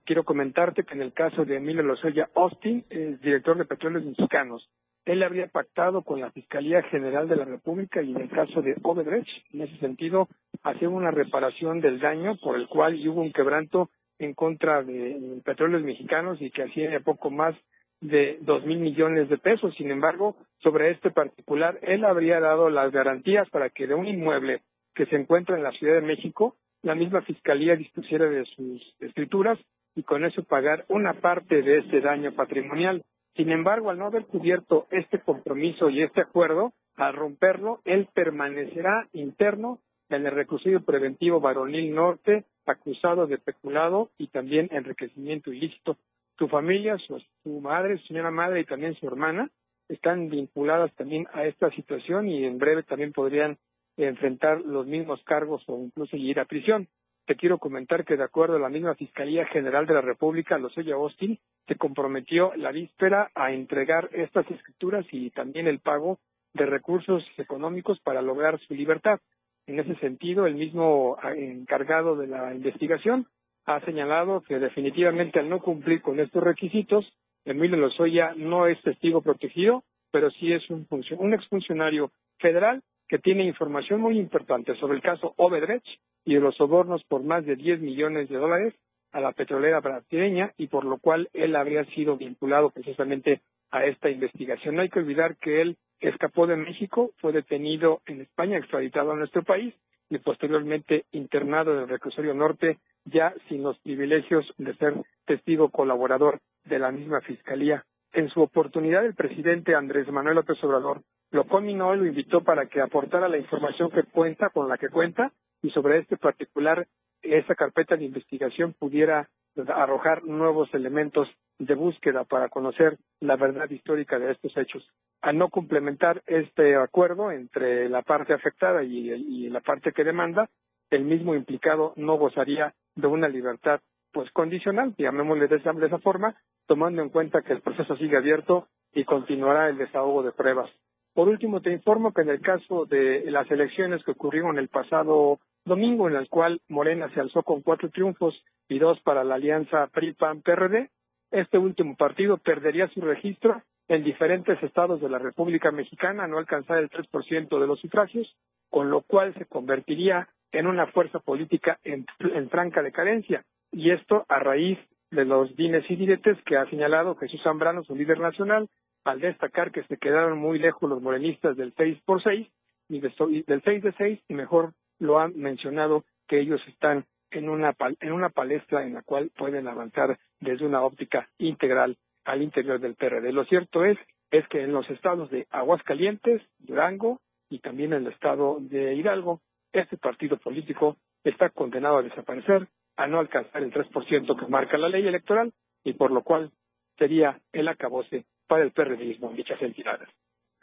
[0.03, 4.69] Quiero comentarte que en el caso de Emilio Lozoya Austin, es director de Petróleos Mexicanos,
[5.05, 8.75] él habría pactado con la Fiscalía General de la República y en el caso de
[8.83, 10.27] Odebrecht, en ese sentido,
[10.63, 13.89] hacer una reparación del daño por el cual hubo un quebranto
[14.19, 17.55] en contra de petróleos mexicanos y que hacía poco más
[18.01, 19.73] de dos mil millones de pesos.
[19.75, 24.61] Sin embargo, sobre este particular, él habría dado las garantías para que de un inmueble
[24.93, 29.59] que se encuentra en la Ciudad de México, la misma fiscalía dispusiera de sus escrituras
[29.95, 33.03] y con eso pagar una parte de ese daño patrimonial.
[33.35, 39.07] Sin embargo, al no haber cubierto este compromiso y este acuerdo, al romperlo, él permanecerá
[39.13, 45.97] interno en el reclusorio preventivo varonil norte, acusado de peculado y también enriquecimiento ilícito.
[46.37, 49.49] Su familia, su, madre, su señora madre y también su hermana
[49.89, 53.57] están vinculadas también a esta situación y en breve también podrían
[53.95, 56.87] enfrentar los mismos cargos o incluso ir a prisión.
[57.25, 60.95] Te quiero comentar que de acuerdo a la misma Fiscalía General de la República, Lozoya
[60.95, 66.19] Austin, se comprometió la víspera a entregar estas escrituras y también el pago
[66.53, 69.19] de recursos económicos para lograr su libertad.
[69.67, 73.27] En ese sentido, el mismo ah, encargado de la investigación
[73.65, 77.05] ha señalado que definitivamente al no cumplir con estos requisitos,
[77.43, 80.87] Emilio Lozoya no es testigo protegido, pero sí es un,
[81.17, 85.83] un exfuncionario federal que tiene información muy importante sobre el caso Overdrech
[86.23, 88.73] y de los sobornos por más de 10 millones de dólares
[89.11, 93.41] a la petrolera brasileña y por lo cual él habría sido vinculado precisamente
[93.71, 94.75] a esta investigación.
[94.75, 99.15] No hay que olvidar que él escapó de México, fue detenido en España, extraditado a
[99.15, 99.73] nuestro país
[100.09, 104.93] y posteriormente internado en el reclusorio norte, ya sin los privilegios de ser
[105.25, 107.83] testigo colaborador de la misma fiscalía.
[108.13, 111.01] En su oportunidad, el presidente Andrés Manuel López Obrador
[111.31, 114.89] lo combinó y lo invitó para que aportara la información que cuenta, con la que
[114.89, 115.33] cuenta,
[115.67, 116.87] y sobre este particular,
[117.21, 119.27] esa carpeta de investigación pudiera
[119.67, 121.27] arrojar nuevos elementos
[121.59, 124.87] de búsqueda para conocer la verdad histórica de estos hechos.
[125.21, 130.49] Al no complementar este acuerdo entre la parte afectada y, la parte que demanda,
[130.89, 133.81] el mismo implicado no gozaría de una libertad
[134.13, 138.15] pues condicional, llamémosle de esa, de esa forma, tomando en cuenta que el proceso sigue
[138.15, 140.69] abierto y continuará el desahogo de pruebas.
[141.13, 145.39] Por último, te informo que en el caso de las elecciones que ocurrieron el pasado
[145.67, 149.87] domingo, en el cual Morena se alzó con cuatro triunfos y dos para la alianza
[149.87, 150.89] PRI-PAN-PRD,
[151.31, 156.77] este último partido perdería su registro en diferentes estados de la República Mexicana, no alcanzar
[156.77, 158.35] el 3% de los sufragios,
[158.69, 162.05] con lo cual se convertiría en una fuerza política en,
[162.49, 163.43] franca decadencia.
[163.71, 164.77] Y esto a raíz
[165.11, 168.67] de los dines y diretes que ha señalado Jesús Zambrano, su líder nacional,
[169.05, 172.47] al destacar que se quedaron muy lejos los morenistas del 6 por 6
[172.89, 177.75] y del 6 de 6 y mejor lo han mencionado que ellos están en una,
[177.99, 182.95] en una palestra en la cual pueden avanzar desde una óptica integral al interior del
[182.95, 183.31] PRD.
[183.31, 183.97] Lo cierto es,
[184.31, 189.41] es que en los estados de Aguascalientes, Durango y también en el estado de Hidalgo,
[189.71, 194.89] este partido político está condenado a desaparecer, a no alcanzar el 3% que marca la
[194.89, 196.51] ley electoral y por lo cual
[196.97, 200.09] sería el acabose para el periodismo en dichas entidades.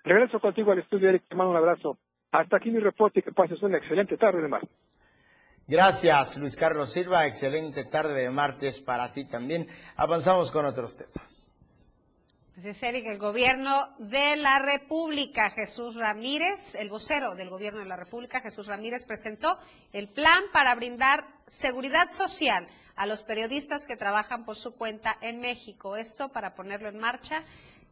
[0.02, 1.98] Regreso contigo al estudio, Eric, te mando un abrazo.
[2.34, 4.70] Hasta aquí mi reporte y que pases una excelente tarde de martes.
[5.68, 7.28] Gracias, Luis Carlos Silva.
[7.28, 9.68] Excelente tarde de martes para ti también.
[9.94, 11.48] Avanzamos con otros temas.
[12.58, 17.86] Así es, Eric, el gobierno de la República, Jesús Ramírez, el vocero del gobierno de
[17.86, 19.56] la República, Jesús Ramírez, presentó
[19.92, 22.66] el plan para brindar seguridad social
[22.96, 25.96] a los periodistas que trabajan por su cuenta en México.
[25.96, 27.42] Esto para ponerlo en marcha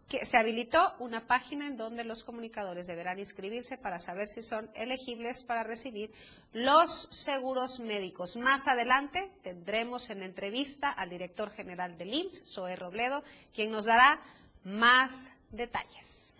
[0.08, 4.70] que se habilitó una página en donde los comunicadores deberán inscribirse para saber si son
[4.74, 6.12] elegibles para recibir
[6.52, 8.36] los seguros médicos.
[8.36, 13.22] Más adelante tendremos en entrevista al director general del IMSS, Zoe Robledo,
[13.54, 14.20] quien nos dará
[14.64, 16.34] más detalles.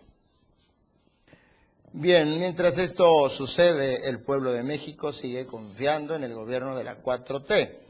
[1.95, 7.01] Bien, mientras esto sucede, el pueblo de México sigue confiando en el gobierno de la
[7.03, 7.82] 4T.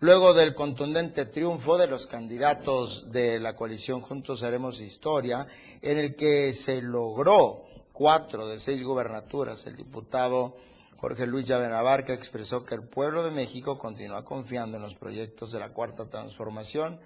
[0.00, 5.44] Luego del contundente triunfo de los candidatos de la coalición Juntos Haremos Historia,
[5.82, 10.56] en el que se logró cuatro de seis gubernaturas, el diputado
[10.98, 15.58] Jorge Luis Llavenabarca expresó que el pueblo de México continúa confiando en los proyectos de
[15.58, 17.00] la Cuarta Transformación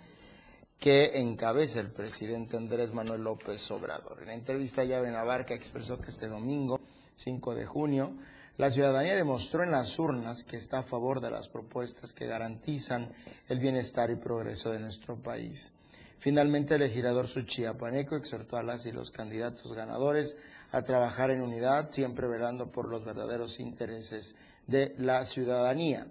[0.78, 4.18] que encabeza el presidente Andrés Manuel López Obrador.
[4.20, 6.78] En la entrevista, Llave Navarca expresó que este domingo,
[7.14, 8.12] 5 de junio,
[8.58, 13.10] la ciudadanía demostró en las urnas que está a favor de las propuestas que garantizan
[13.48, 15.72] el bienestar y progreso de nuestro país.
[16.18, 20.36] Finalmente, el legislador Suchiapaneco exhortó a las y los candidatos ganadores
[20.70, 24.36] a trabajar en unidad, siempre velando por los verdaderos intereses
[24.66, 26.06] de la ciudadanía.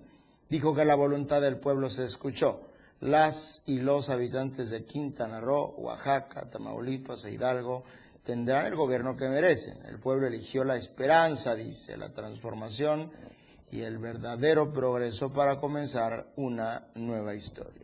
[0.50, 2.68] Dijo que la voluntad del pueblo se escuchó
[3.02, 7.84] las y los habitantes de Quintana Roo, Oaxaca, Tamaulipas e Hidalgo
[8.24, 9.84] tendrán el gobierno que merecen.
[9.86, 13.12] El pueblo eligió la esperanza, dice, la transformación
[13.72, 17.82] y el verdadero progreso para comenzar una nueva historia.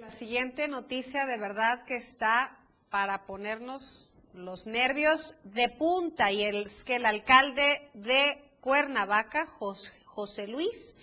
[0.00, 2.58] La siguiente noticia de verdad que está
[2.90, 10.96] para ponernos los nervios de punta y es que el alcalde de Cuernavaca, José Luis,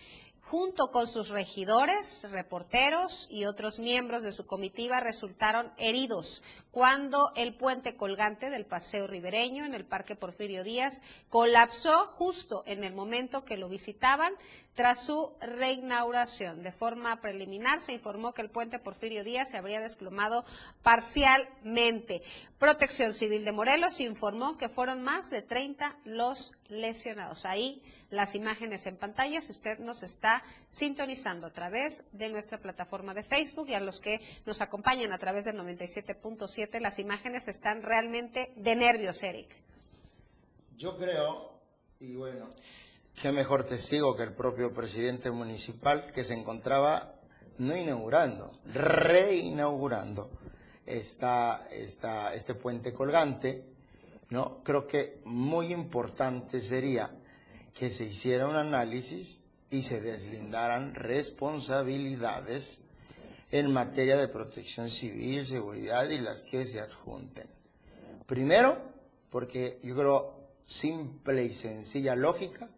[0.51, 7.53] junto con sus regidores, reporteros y otros miembros de su comitiva resultaron heridos cuando el
[7.53, 13.43] puente colgante del Paseo Ribereño en el Parque Porfirio Díaz colapsó justo en el momento
[13.43, 14.33] que lo visitaban
[14.73, 16.63] tras su reinauguración.
[16.63, 20.45] De forma preliminar se informó que el puente Porfirio Díaz se habría desplomado
[20.81, 22.21] parcialmente.
[22.57, 27.45] Protección Civil de Morelos informó que fueron más de 30 los lesionados.
[27.45, 33.13] Ahí las imágenes en pantalla si usted nos está sintonizando a través de nuestra plataforma
[33.13, 37.83] de Facebook y a los que nos acompañan a través del 97.7 las imágenes están
[37.83, 39.49] realmente de nervios, Eric.
[40.77, 41.59] Yo creo,
[41.99, 42.49] y bueno,
[43.21, 47.15] qué mejor testigo que el propio presidente municipal que se encontraba
[47.57, 50.31] no inaugurando, reinaugurando
[50.85, 53.63] esta, esta, este puente colgante,
[54.29, 54.63] ¿no?
[54.63, 57.11] Creo que muy importante sería
[57.73, 62.81] que se hiciera un análisis y se deslindaran responsabilidades
[63.51, 67.47] en materia de protección civil, seguridad y las que se adjunten.
[68.25, 68.81] Primero,
[69.29, 72.69] porque yo creo simple y sencilla lógica,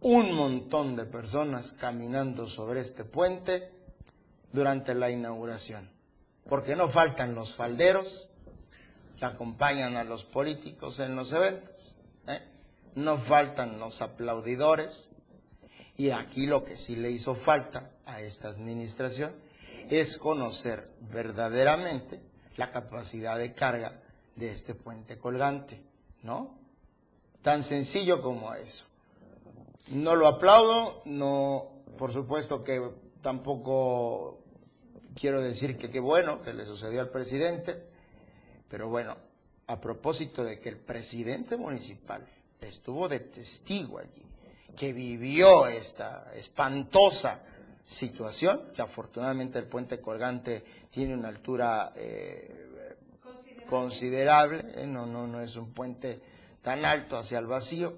[0.00, 3.70] un montón de personas caminando sobre este puente
[4.52, 5.88] durante la inauguración,
[6.48, 8.30] porque no faltan los falderos
[9.18, 11.96] que acompañan a los políticos en los eventos,
[12.26, 12.40] ¿eh?
[12.96, 15.12] no faltan los aplaudidores,
[15.96, 19.32] y aquí lo que sí le hizo falta a esta administración
[19.90, 22.20] es conocer verdaderamente
[22.56, 24.00] la capacidad de carga
[24.36, 25.82] de este puente colgante,
[26.22, 26.58] ¿no?
[27.42, 28.86] Tan sencillo como eso.
[29.88, 32.80] No lo aplaudo, no, por supuesto que
[33.20, 34.38] tampoco
[35.14, 37.82] quiero decir que qué bueno que le sucedió al presidente,
[38.68, 39.16] pero bueno,
[39.66, 42.26] a propósito de que el presidente municipal
[42.60, 44.24] estuvo de testigo allí,
[44.76, 47.42] que vivió esta espantosa
[47.82, 52.60] situación, que afortunadamente el puente colgante tiene una altura eh,
[53.68, 56.20] considerable, eh, no, no, no es un puente
[56.62, 57.96] tan alto hacia el vacío.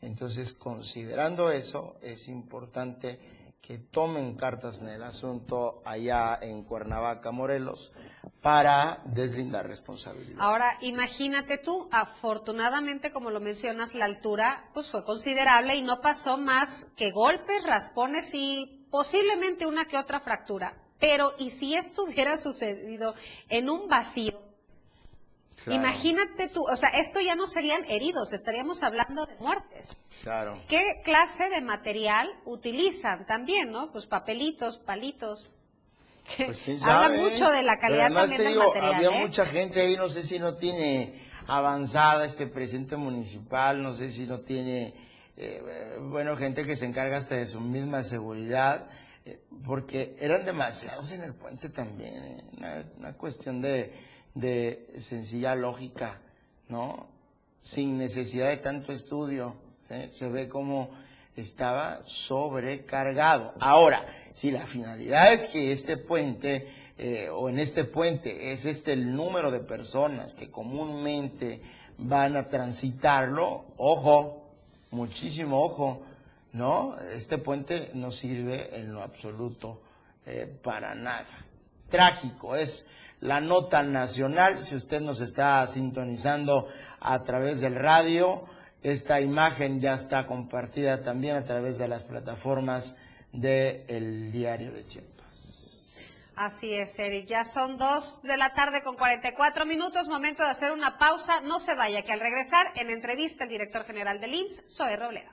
[0.00, 3.18] Entonces, considerando eso, es importante
[3.66, 7.94] que tomen cartas en el asunto allá en Cuernavaca, Morelos,
[8.42, 10.36] para deslindar responsabilidad.
[10.38, 16.36] Ahora, imagínate tú, afortunadamente, como lo mencionas, la altura pues fue considerable y no pasó
[16.36, 22.36] más que golpes, raspones y posiblemente una que otra fractura, pero ¿y si esto hubiera
[22.36, 23.12] sucedido
[23.48, 24.40] en un vacío?
[25.66, 29.96] Imagínate tú, o sea, esto ya no serían heridos, estaríamos hablando de muertes.
[30.22, 30.62] Claro.
[30.68, 33.90] ¿Qué clase de material utilizan también, no?
[33.90, 35.50] Pues papelitos, palitos.
[36.36, 38.94] Pues Habla mucho de la calidad también del material.
[38.94, 39.20] Había ¿eh?
[39.22, 44.26] mucha gente ahí, no sé si no tiene avanzada este presidente municipal, no sé si
[44.26, 44.94] no tiene
[45.36, 48.86] eh, bueno, gente que se encarga hasta de su misma seguridad.
[49.24, 52.12] eh, porque eran demasiados en el puente también,
[52.62, 53.90] eh, una, cuestión de,
[54.34, 56.20] de sencilla lógica,
[56.68, 57.08] ¿no?
[57.60, 59.56] Sin necesidad de tanto estudio,
[60.10, 60.90] se ve como
[61.36, 63.54] estaba sobrecargado.
[63.60, 66.68] Ahora, si la finalidad es que este puente,
[67.32, 71.62] o en este puente, es este el número de personas que comúnmente
[71.96, 74.43] van a transitarlo, ojo,
[74.94, 76.02] muchísimo ojo,
[76.52, 76.96] ¿no?
[77.14, 79.82] Este puente no sirve en lo absoluto
[80.24, 81.26] eh, para nada.
[81.88, 82.86] Trágico, es
[83.20, 86.68] la nota nacional, si usted nos está sintonizando
[87.00, 88.44] a través del radio,
[88.82, 92.96] esta imagen ya está compartida también a través de las plataformas
[93.32, 95.13] del diario de Chiapas.
[96.36, 97.26] Así es, Eric.
[97.26, 100.08] Ya son dos de la tarde con 44 minutos.
[100.08, 101.40] Momento de hacer una pausa.
[101.42, 105.30] No se vaya, que al regresar, en entrevista, el director general del IMSS, Zoe Robledo.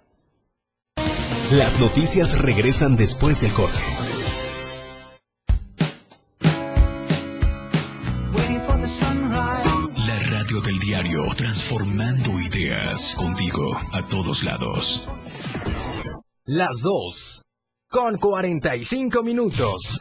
[1.51, 3.79] Las noticias regresan después del corte.
[10.07, 15.09] La radio del diario, transformando ideas contigo a todos lados.
[16.45, 17.43] Las dos,
[17.89, 19.99] con 45 minutos.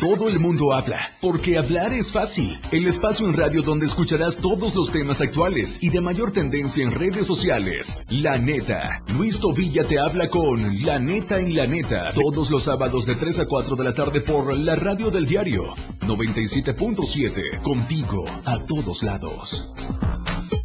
[0.00, 2.58] Todo el mundo habla, porque hablar es fácil.
[2.72, 6.92] El espacio en radio donde escucharás todos los temas actuales y de mayor tendencia en
[6.92, 8.04] redes sociales.
[8.08, 9.02] La neta.
[9.14, 12.12] Luis Tobilla te habla con La neta en la neta.
[12.12, 15.74] Todos los sábados de 3 a 4 de la tarde por la radio del diario.
[16.00, 17.62] 97.7.
[17.62, 19.72] Contigo a todos lados.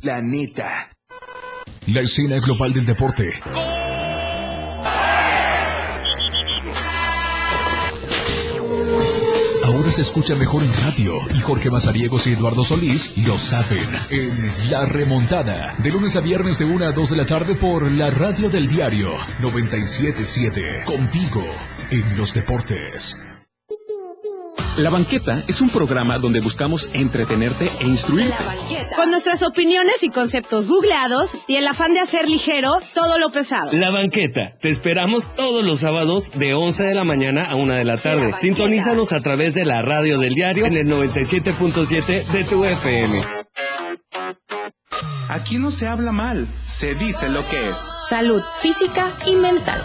[0.02, 0.92] La neta.
[1.88, 3.30] La escena global del deporte.
[9.90, 14.86] Se escucha mejor en radio y Jorge Mazariegos y Eduardo Solís lo saben en La
[14.86, 18.50] Remontada, de lunes a viernes de 1 a 2 de la tarde por la radio
[18.50, 19.10] del diario
[19.42, 21.44] 977, contigo
[21.90, 23.20] en los deportes.
[24.80, 28.38] La Banqueta es un programa donde buscamos entretenerte e instruirte.
[28.96, 33.74] Con nuestras opiniones y conceptos googleados y el afán de hacer ligero todo lo pesado.
[33.74, 34.56] La Banqueta.
[34.58, 38.34] Te esperamos todos los sábados de 11 de la mañana a 1 de la tarde.
[38.40, 43.22] Sintonízanos a través de la radio del diario en el 97.7 de tu FM.
[45.28, 47.78] Aquí no se habla mal, se dice lo que es.
[48.08, 49.82] Salud física y mental.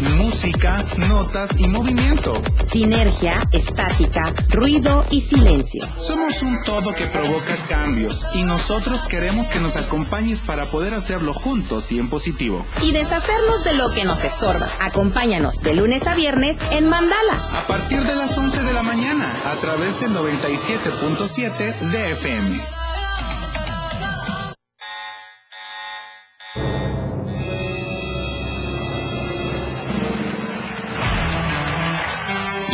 [0.00, 2.40] Música, notas y movimiento.
[2.72, 5.86] Sinergia, estática, ruido y silencio.
[5.96, 11.34] Somos un todo que provoca cambios y nosotros queremos que nos acompañes para poder hacerlo
[11.34, 12.64] juntos y en positivo.
[12.82, 14.68] Y deshacernos de lo que nos estorba.
[14.80, 17.50] Acompáñanos de lunes a viernes en Mandala.
[17.52, 22.79] A partir de las 11 de la mañana a través del 97.7 de FM.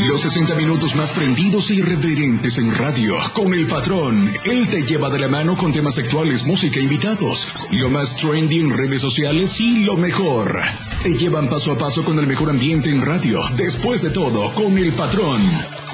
[0.05, 3.17] Los 60 minutos más prendidos e irreverentes en radio.
[3.33, 4.31] Con el patrón.
[4.45, 7.55] Él te lleva de la mano con temas actuales, música invitados.
[7.71, 10.61] Lo más trendy en redes sociales y lo mejor.
[11.03, 13.41] Te llevan paso a paso con el mejor ambiente en radio.
[13.57, 15.41] Después de todo, con el patrón.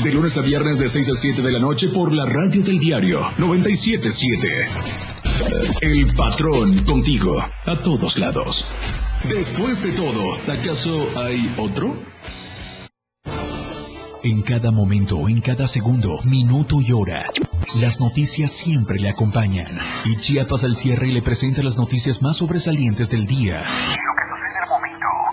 [0.02, 2.80] De lunes a viernes de 6 a 7 de la noche por la radio del
[2.80, 4.68] diario 977.
[5.80, 8.66] El patrón contigo a todos lados.
[9.28, 12.11] Después de todo, ¿acaso hay otro?
[14.24, 17.28] En cada momento, en cada segundo, minuto y hora,
[17.74, 19.76] las noticias siempre le acompañan.
[20.04, 23.62] Y Chiapas al cierre le presenta las noticias más sobresalientes del día.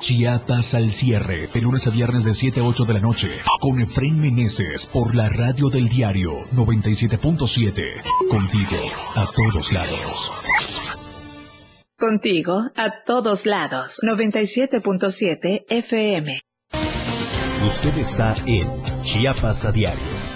[0.02, 3.30] Chiapas al cierre, de lunes a viernes de 7 a 8 de la noche,
[3.60, 7.84] con Efraín Meneses por la radio del diario 97.7.
[8.28, 8.78] Contigo,
[9.16, 10.32] a todos lados.
[11.96, 14.00] Contigo a todos lados.
[14.04, 16.42] 97.7 FM.
[17.68, 18.70] Usted está en
[19.04, 20.29] Chiapas a diario.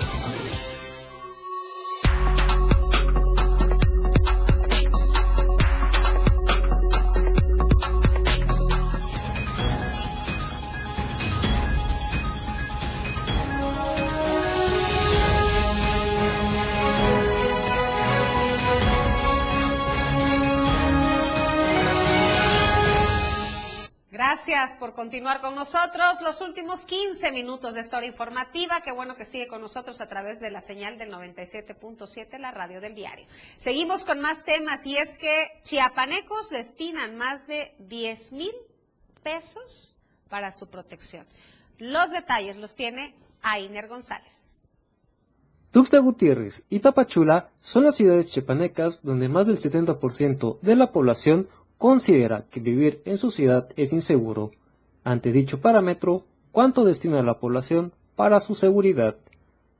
[24.63, 26.21] Por continuar con nosotros.
[26.21, 28.79] Los últimos 15 minutos de esta hora informativa.
[28.79, 32.79] Qué bueno que sigue con nosotros a través de la señal del 97.7, la radio
[32.79, 33.25] del diario.
[33.57, 38.53] Seguimos con más temas y es que chiapanecos destinan más de 10 mil
[39.21, 39.95] pesos
[40.29, 41.27] para su protección.
[41.77, 44.61] Los detalles los tiene Ainer González.
[45.71, 51.49] Tuxtla Gutiérrez y Tapachula son las ciudades chiapanecas donde más del 70% de la población
[51.83, 54.51] considera que vivir en su ciudad es inseguro.
[55.03, 56.23] Ante dicho parámetro,
[56.53, 59.17] cuánto destina la población para su seguridad.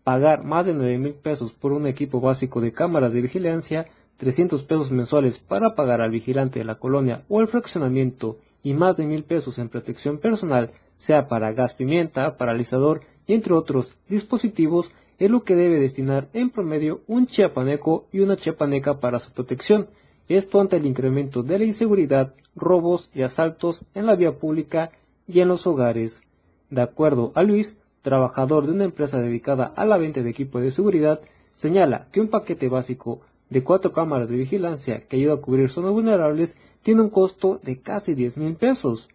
[0.04, 3.86] Pagar más de 9 mil pesos por un equipo básico de cámaras de vigilancia,
[4.18, 8.98] 300 pesos mensuales para pagar al vigilante de la colonia o el fraccionamiento y más
[8.98, 15.32] de mil pesos en protección personal, sea para gas pimienta, paralizador entre otros dispositivos, es
[15.32, 19.88] lo que debe destinar en promedio un chiapaneco y una chiapaneca para su protección.
[20.30, 24.92] Esto ante el incremento de la inseguridad, robos y asaltos en la vía pública
[25.28, 26.22] y en los hogares.
[26.70, 30.72] De acuerdo a Luis, trabajador de una empresa dedicada a la venta de equipo de
[30.72, 31.20] seguridad,
[31.54, 35.92] señala que un paquete básico de cuatro cámaras de vigilancia que ayuda a cubrir zonas
[35.92, 39.10] vulnerables tiene un costo de casi 10 mil pesos.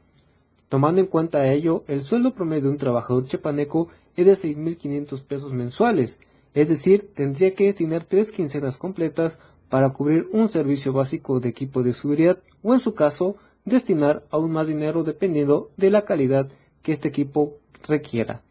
[0.69, 5.53] Tomando en cuenta ello, el sueldo promedio de un trabajador chepaneco es de 6.500 pesos
[5.53, 6.21] mensuales,
[6.55, 9.39] es decir, tendría que destinar tres quincenas completas
[9.69, 14.53] para cubrir un servicio básico de equipo de seguridad o en su caso, destinar aún
[14.53, 16.49] más dinero dependiendo de la calidad
[16.83, 17.55] que este equipo
[17.87, 18.43] requiera.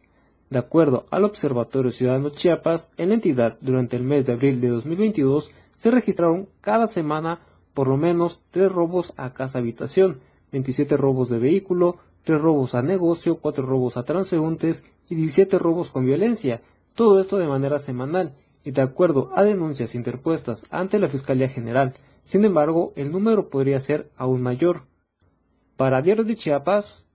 [0.50, 4.68] De acuerdo al Observatorio Ciudadano Chiapas, en la entidad durante el mes de abril de
[4.68, 7.40] 2022 se registraron cada semana
[7.74, 10.20] por lo menos tres robos a casa habitación,
[10.52, 15.90] 27 robos de vehículo, tres robos a negocio, cuatro robos a transeúntes y 17 robos
[15.90, 16.62] con violencia,
[16.94, 18.34] todo esto de manera semanal
[18.68, 21.94] y de acuerdo a denuncias interpuestas ante la Fiscalía General.
[22.22, 24.86] Sin embargo, el número podría ser aún mayor.
[25.78, 27.06] Para Diario de Chiapas,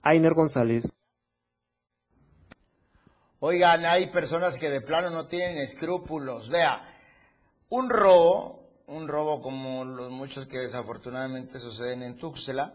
[0.00, 0.84] Ainer González.
[3.40, 6.50] Oigan, hay personas que de plano no tienen escrúpulos.
[6.50, 6.80] Vea,
[7.70, 12.74] un robo, un robo como los muchos que desafortunadamente suceden en Tuxtla,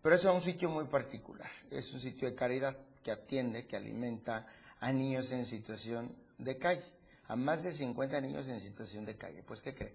[0.00, 1.50] pero es un sitio muy particular.
[1.70, 4.46] Es un sitio de caridad que atiende, que alimenta
[4.80, 6.99] a niños en situación de calle,
[7.30, 9.44] a más de 50 niños en situación de calle.
[9.44, 9.94] Pues, ¿qué cree?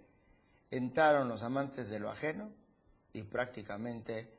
[0.71, 2.49] Entraron los amantes de lo ajeno
[3.11, 4.29] y prácticamente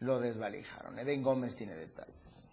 [0.00, 0.98] lo desvalijaron.
[0.98, 2.48] Eden Gómez tiene detalles.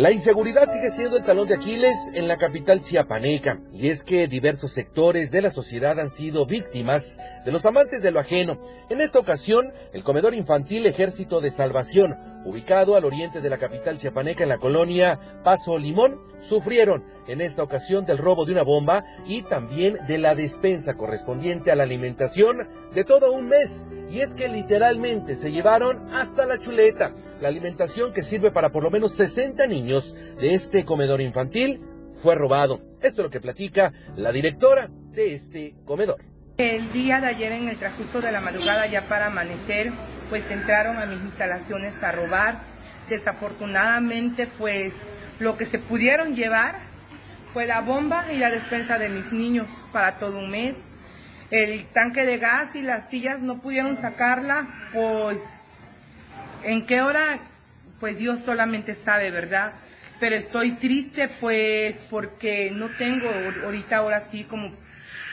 [0.00, 4.28] La inseguridad sigue siendo el talón de Aquiles en la capital chiapaneca, y es que
[4.28, 8.58] diversos sectores de la sociedad han sido víctimas de los amantes de lo ajeno.
[8.88, 13.98] En esta ocasión, el comedor infantil Ejército de Salvación, ubicado al oriente de la capital
[13.98, 19.04] chiapaneca en la colonia Paso Limón, sufrieron en esta ocasión del robo de una bomba
[19.26, 23.86] y también de la despensa correspondiente a la alimentación de todo un mes.
[24.10, 28.82] Y es que literalmente se llevaron hasta la chuleta, la alimentación que sirve para por
[28.82, 31.80] lo menos 60 niños de este comedor infantil
[32.22, 32.80] fue robado.
[33.00, 36.22] Esto es lo que platica la directora de este comedor.
[36.58, 39.92] El día de ayer en el transcurso de la madrugada ya para amanecer,
[40.30, 42.60] pues entraron a mis instalaciones a robar.
[43.10, 44.94] Desafortunadamente, pues
[45.40, 46.76] lo que se pudieron llevar
[47.52, 50.76] fue la bomba y la despensa de mis niños para todo un mes.
[51.50, 55.38] El tanque de gas y las sillas no pudieron sacarla, pues
[56.62, 57.40] en qué hora,
[57.98, 59.72] pues Dios solamente sabe, ¿verdad?
[60.20, 63.28] Pero estoy triste pues porque no tengo
[63.64, 64.70] ahorita ahora sí como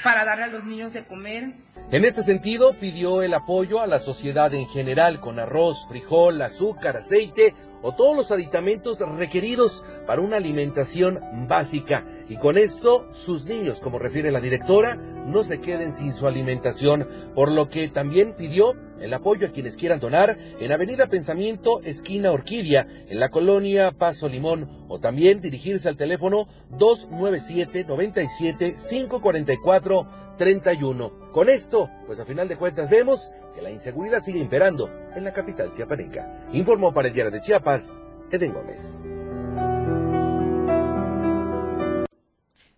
[0.07, 1.51] para darle a los niños de comer.
[1.91, 6.95] En este sentido, pidió el apoyo a la sociedad en general con arroz, frijol, azúcar,
[6.95, 12.05] aceite o todos los aditamentos requeridos para una alimentación básica.
[12.30, 17.07] Y con esto, sus niños, como refiere la directora, no se queden sin su alimentación,
[17.36, 22.32] por lo que también pidió el apoyo a quienes quieran donar en Avenida Pensamiento, esquina
[22.32, 26.47] Orquídea, en la colonia Paso Limón, o también dirigirse al teléfono
[26.78, 31.31] 297 97 544 31.
[31.31, 35.33] Con esto, pues a final de cuentas vemos que la inseguridad sigue imperando en la
[35.33, 36.47] capital chiapaneca.
[36.53, 37.99] Informó para el diario de Chiapas,
[38.31, 39.01] Eden Gómez.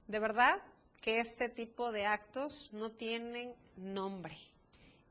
[0.07, 0.57] De verdad
[1.01, 4.37] que este tipo de actos no tienen nombre.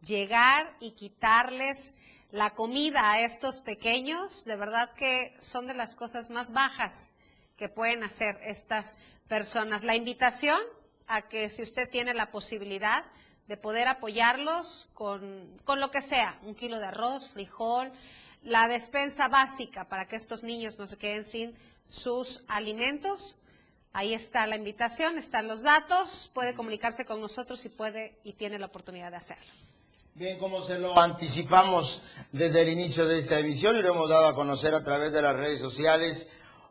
[0.03, 1.97] Llegar y quitarles
[2.31, 7.11] la comida a estos pequeños, de verdad que son de las cosas más bajas
[7.57, 8.97] que pueden hacer estas
[9.29, 9.83] personas.
[9.83, 10.59] La invitación
[11.09, 13.05] a que si usted tiene la posibilidad
[13.49, 17.91] de poder apoyarlos con, con lo que sea, un kilo de arroz, frijol,
[18.43, 21.55] la despensa básica para que estos niños no se queden sin
[21.89, 23.37] sus alimentos.
[23.93, 28.59] Ahí está la invitación, están los datos, puede comunicarse con nosotros y puede y tiene
[28.59, 29.51] la oportunidad de hacerlo.
[30.15, 32.03] Bien, como se lo anticipamos
[32.33, 35.23] desde el inicio de esta emisión y lo hemos dado a conocer a través de
[35.23, 36.31] las redes sociales,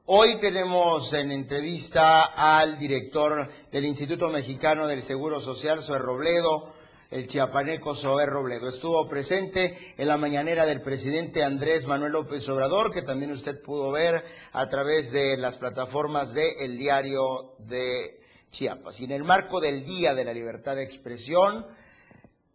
[0.09, 6.71] Hoy tenemos en entrevista al director del Instituto Mexicano del Seguro Social, Zoe Robledo,
[7.11, 8.69] el chiapaneco Zoe Robledo.
[8.69, 13.91] Estuvo presente en la mañanera del presidente Andrés Manuel López Obrador, que también usted pudo
[13.91, 19.01] ver a través de las plataformas de El Diario de Chiapas.
[19.01, 21.67] Y en el marco del Día de la Libertad de Expresión,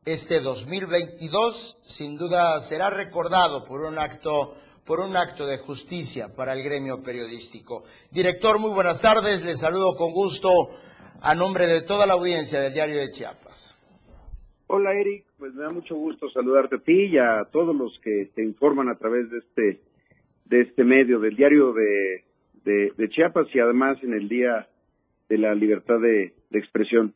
[0.06, 6.52] este 2022 sin duda será recordado por un acto por un acto de justicia para
[6.52, 7.84] el gremio periodístico.
[8.10, 9.44] Director, muy buenas tardes.
[9.44, 10.50] Le saludo con gusto
[11.22, 13.78] a nombre de toda la audiencia del Diario de Chiapas.
[14.66, 18.30] Hola Eric, pues me da mucho gusto saludarte a ti y a todos los que
[18.34, 19.80] te informan a través de este
[20.46, 22.24] de este medio del Diario de,
[22.96, 24.68] de, Chiapas y además en el Día
[25.28, 27.14] de la Libertad de, de Expresión.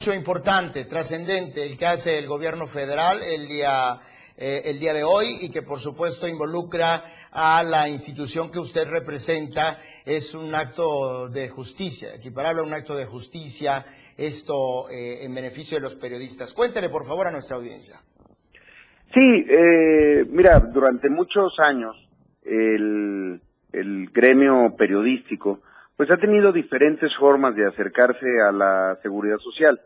[0.00, 3.98] Mucho importante, trascendente, el que hace el gobierno federal el día
[4.40, 8.88] eh, el día de hoy y que por supuesto involucra a la institución que usted
[8.88, 9.76] representa.
[10.06, 13.84] Es un acto de justicia, equiparable a un acto de justicia,
[14.16, 16.54] esto eh, en beneficio de los periodistas.
[16.54, 18.00] Cuéntele por favor a nuestra audiencia.
[19.12, 21.94] Sí, eh, mira, durante muchos años
[22.42, 25.60] el, el gremio periodístico
[25.98, 29.78] pues ha tenido diferentes formas de acercarse a la seguridad social.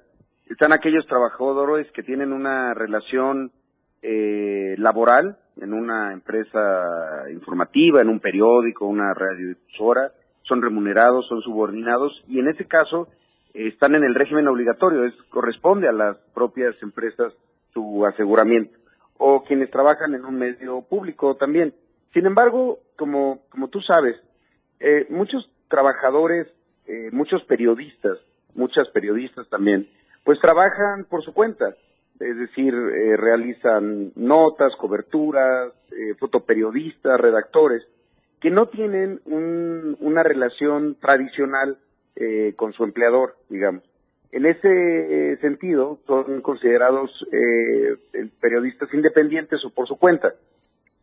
[0.48, 3.50] Están aquellos trabajadores que tienen una relación
[4.06, 12.12] eh, laboral en una empresa informativa, en un periódico, una radiodifusora, son remunerados, son subordinados
[12.28, 13.08] y en este caso
[13.54, 17.32] están en el régimen obligatorio, es corresponde a las propias empresas
[17.72, 18.76] su aseguramiento
[19.16, 21.72] o quienes trabajan en un medio público también.
[22.12, 24.16] Sin embargo, como como tú sabes,
[24.80, 26.46] eh, muchos trabajadores,
[26.86, 28.18] eh, muchos periodistas,
[28.54, 29.88] muchas periodistas también,
[30.24, 31.74] pues trabajan por su cuenta
[32.20, 37.82] es decir, eh, realizan notas, coberturas, eh, fotoperiodistas, redactores,
[38.40, 41.78] que no tienen una relación tradicional
[42.14, 43.82] eh, con su empleador, digamos.
[44.32, 47.10] En ese sentido, son considerados
[48.40, 50.34] periodistas independientes o por su cuenta.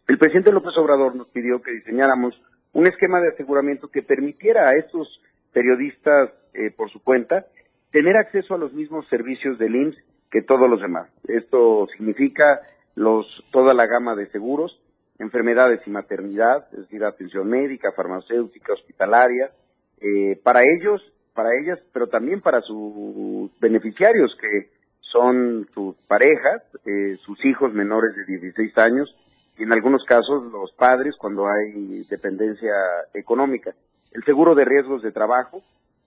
[0.08, 2.40] El presidente López Obrador nos pidió que diseñáramos
[2.74, 5.22] un esquema de aseguramiento que permitiera a estos
[5.54, 6.30] periodistas
[6.76, 7.46] por su cuenta
[7.92, 11.10] tener acceso a los mismos servicios del IMSS que todos los demás.
[11.28, 12.62] Esto significa
[12.96, 14.80] los, toda la gama de seguros,
[15.20, 19.52] enfermedades y maternidad, es decir, atención médica, farmacéutica, hospitalaria,
[20.00, 21.02] eh, para ellos,
[21.34, 24.72] para ellas, pero también para sus beneficiarios, que
[25.02, 29.16] son sus parejas, eh, sus hijos menores de 16 años,
[29.58, 32.74] y en algunos casos los padres cuando hay dependencia
[33.14, 33.76] económica.
[34.12, 35.62] El seguro de riesgos de trabajo,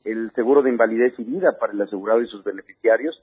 [0.05, 3.23] el seguro de invalidez y vida para el asegurado y sus beneficiarios,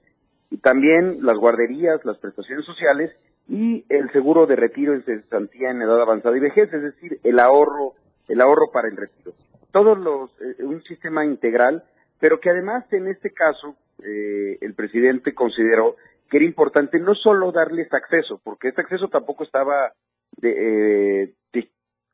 [0.51, 3.11] y también las guarderías, las prestaciones sociales
[3.47, 7.39] y el seguro de retiro en cesantía en edad avanzada y vejez, es decir, el
[7.39, 7.93] ahorro,
[8.27, 9.31] el ahorro para el retiro.
[9.71, 11.83] Todos los, eh, un sistema integral,
[12.19, 15.95] pero que además en este caso eh, el presidente consideró
[16.29, 19.93] que era importante no solo darles acceso, porque este acceso tampoco estaba,
[20.37, 21.69] de, eh,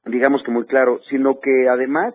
[0.06, 2.14] digamos que muy claro, sino que además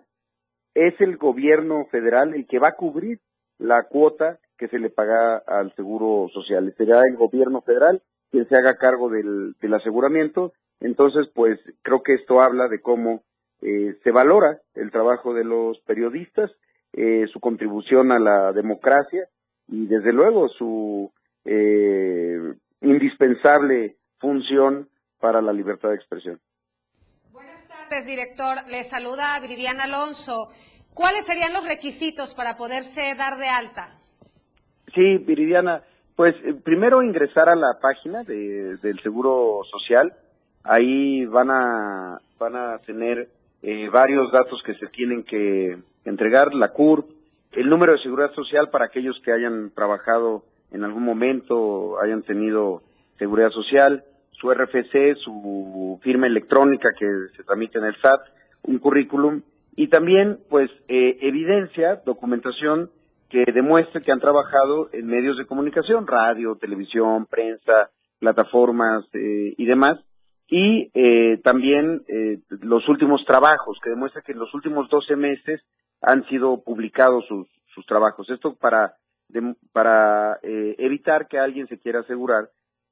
[0.75, 3.18] es el gobierno federal el que va a cubrir
[3.59, 6.72] la cuota que se le paga al Seguro Social.
[6.76, 8.00] Será el gobierno federal
[8.30, 10.52] quien se haga cargo del, aseguramiento.
[10.78, 13.24] Entonces, pues creo que esto habla de cómo
[13.60, 16.48] eh, se valora el trabajo de los periodistas,
[16.92, 19.26] eh, su contribución a la democracia
[19.66, 21.10] y desde luego su
[21.44, 24.88] eh, indispensable función
[25.18, 26.38] para la libertad de expresión.
[27.32, 28.58] Buenas tardes, director.
[28.70, 30.50] Le saluda Viridiana Alonso.
[30.94, 33.98] ¿Cuáles serían los requisitos para poderse dar de alta?
[34.95, 35.82] Sí, Viridiana,
[36.16, 40.12] pues eh, primero ingresar a la página de, del Seguro Social.
[40.64, 43.28] Ahí van a, van a tener
[43.62, 47.07] eh, varios datos que se tienen que entregar, la CUR,
[47.53, 52.82] el número de seguridad social para aquellos que hayan trabajado en algún momento, hayan tenido
[53.18, 58.20] seguridad social, su RFC, su firma electrónica que se tramite en el SAT,
[58.62, 59.43] un currículum
[59.76, 62.90] y también, pues, eh, evidencia, documentación
[63.33, 69.64] que demuestre que han trabajado en medios de comunicación, radio, televisión, prensa, plataformas eh, y
[69.64, 69.99] demás,
[70.49, 75.62] y eh, también eh, los últimos trabajos, que demuestra que en los últimos 12 meses
[76.03, 77.49] han sido publicados sus,
[77.87, 78.28] trabajos.
[78.28, 78.97] Esto para,
[79.72, 82.51] para evitar que alguien se quiera asegurar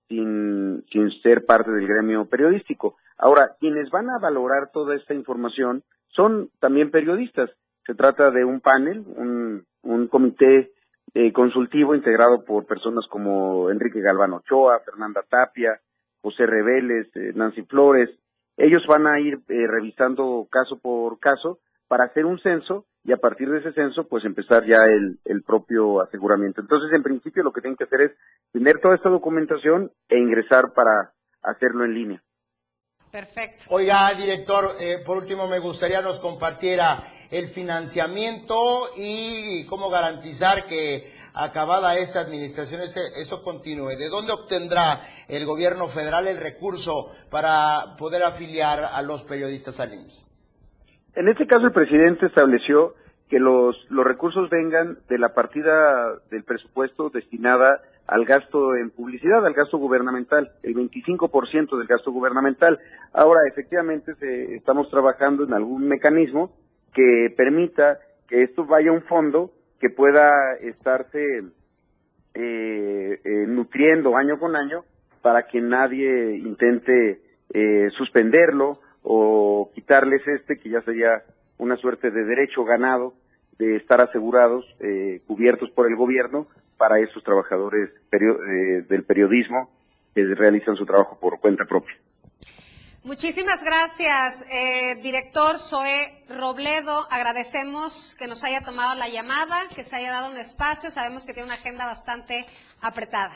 [0.08, 2.96] sin, sin ser parte del gremio periodístico.
[3.18, 7.50] Ahora, quienes van a valorar toda esta información son también periodistas.
[7.84, 10.72] Se trata de un panel, un, un comité
[11.14, 15.80] eh, consultivo integrado por personas como Enrique Galván Ochoa, Fernanda Tapia,
[16.22, 18.10] José Reveles, eh, Nancy Flores.
[18.56, 21.58] Ellos van a ir eh, revisando caso por caso
[21.88, 25.42] para hacer un censo y a partir de ese censo pues empezar ya el, el
[25.42, 26.60] propio aseguramiento.
[26.60, 28.12] Entonces en principio lo que tienen que hacer es
[28.52, 31.12] tener toda esta documentación e ingresar para
[31.42, 32.22] hacerlo en línea.
[33.10, 33.64] Perfecto.
[33.70, 41.10] Oiga, director, eh, por último me gustaría nos compartiera el financiamiento y cómo garantizar que
[41.34, 43.96] acabada esta administración este, esto continúe.
[43.96, 49.94] ¿De dónde obtendrá el gobierno federal el recurso para poder afiliar a los periodistas al
[49.94, 50.30] IMSS?
[51.14, 52.94] En este caso el presidente estableció
[53.28, 59.46] que los, los recursos vengan de la partida del presupuesto destinada al gasto en publicidad,
[59.46, 62.80] al gasto gubernamental, el 25% del gasto gubernamental.
[63.12, 66.50] Ahora, efectivamente, se, estamos trabajando en algún mecanismo
[66.92, 71.24] que permita que esto vaya a un fondo que pueda estarse
[72.34, 74.78] eh, eh, nutriendo año con año
[75.22, 77.20] para que nadie intente
[77.54, 78.72] eh, suspenderlo
[79.04, 81.22] o quitarles este, que ya sería
[81.58, 83.14] una suerte de derecho ganado
[83.56, 86.48] de estar asegurados, eh, cubiertos por el gobierno
[86.80, 89.68] para esos trabajadores perio- eh, del periodismo
[90.14, 91.94] que realizan su trabajo por cuenta propia.
[93.04, 97.06] Muchísimas gracias, eh, director Zoé Robledo.
[97.10, 100.90] Agradecemos que nos haya tomado la llamada, que se haya dado un espacio.
[100.90, 102.46] Sabemos que tiene una agenda bastante
[102.80, 103.34] apretada.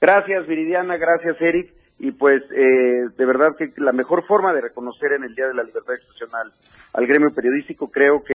[0.00, 1.72] Gracias, Viridiana, gracias, Eric.
[1.98, 5.54] Y pues, eh, de verdad que la mejor forma de reconocer en el Día de
[5.54, 6.50] la Libertad Excepcional
[6.94, 8.30] al gremio periodístico creo que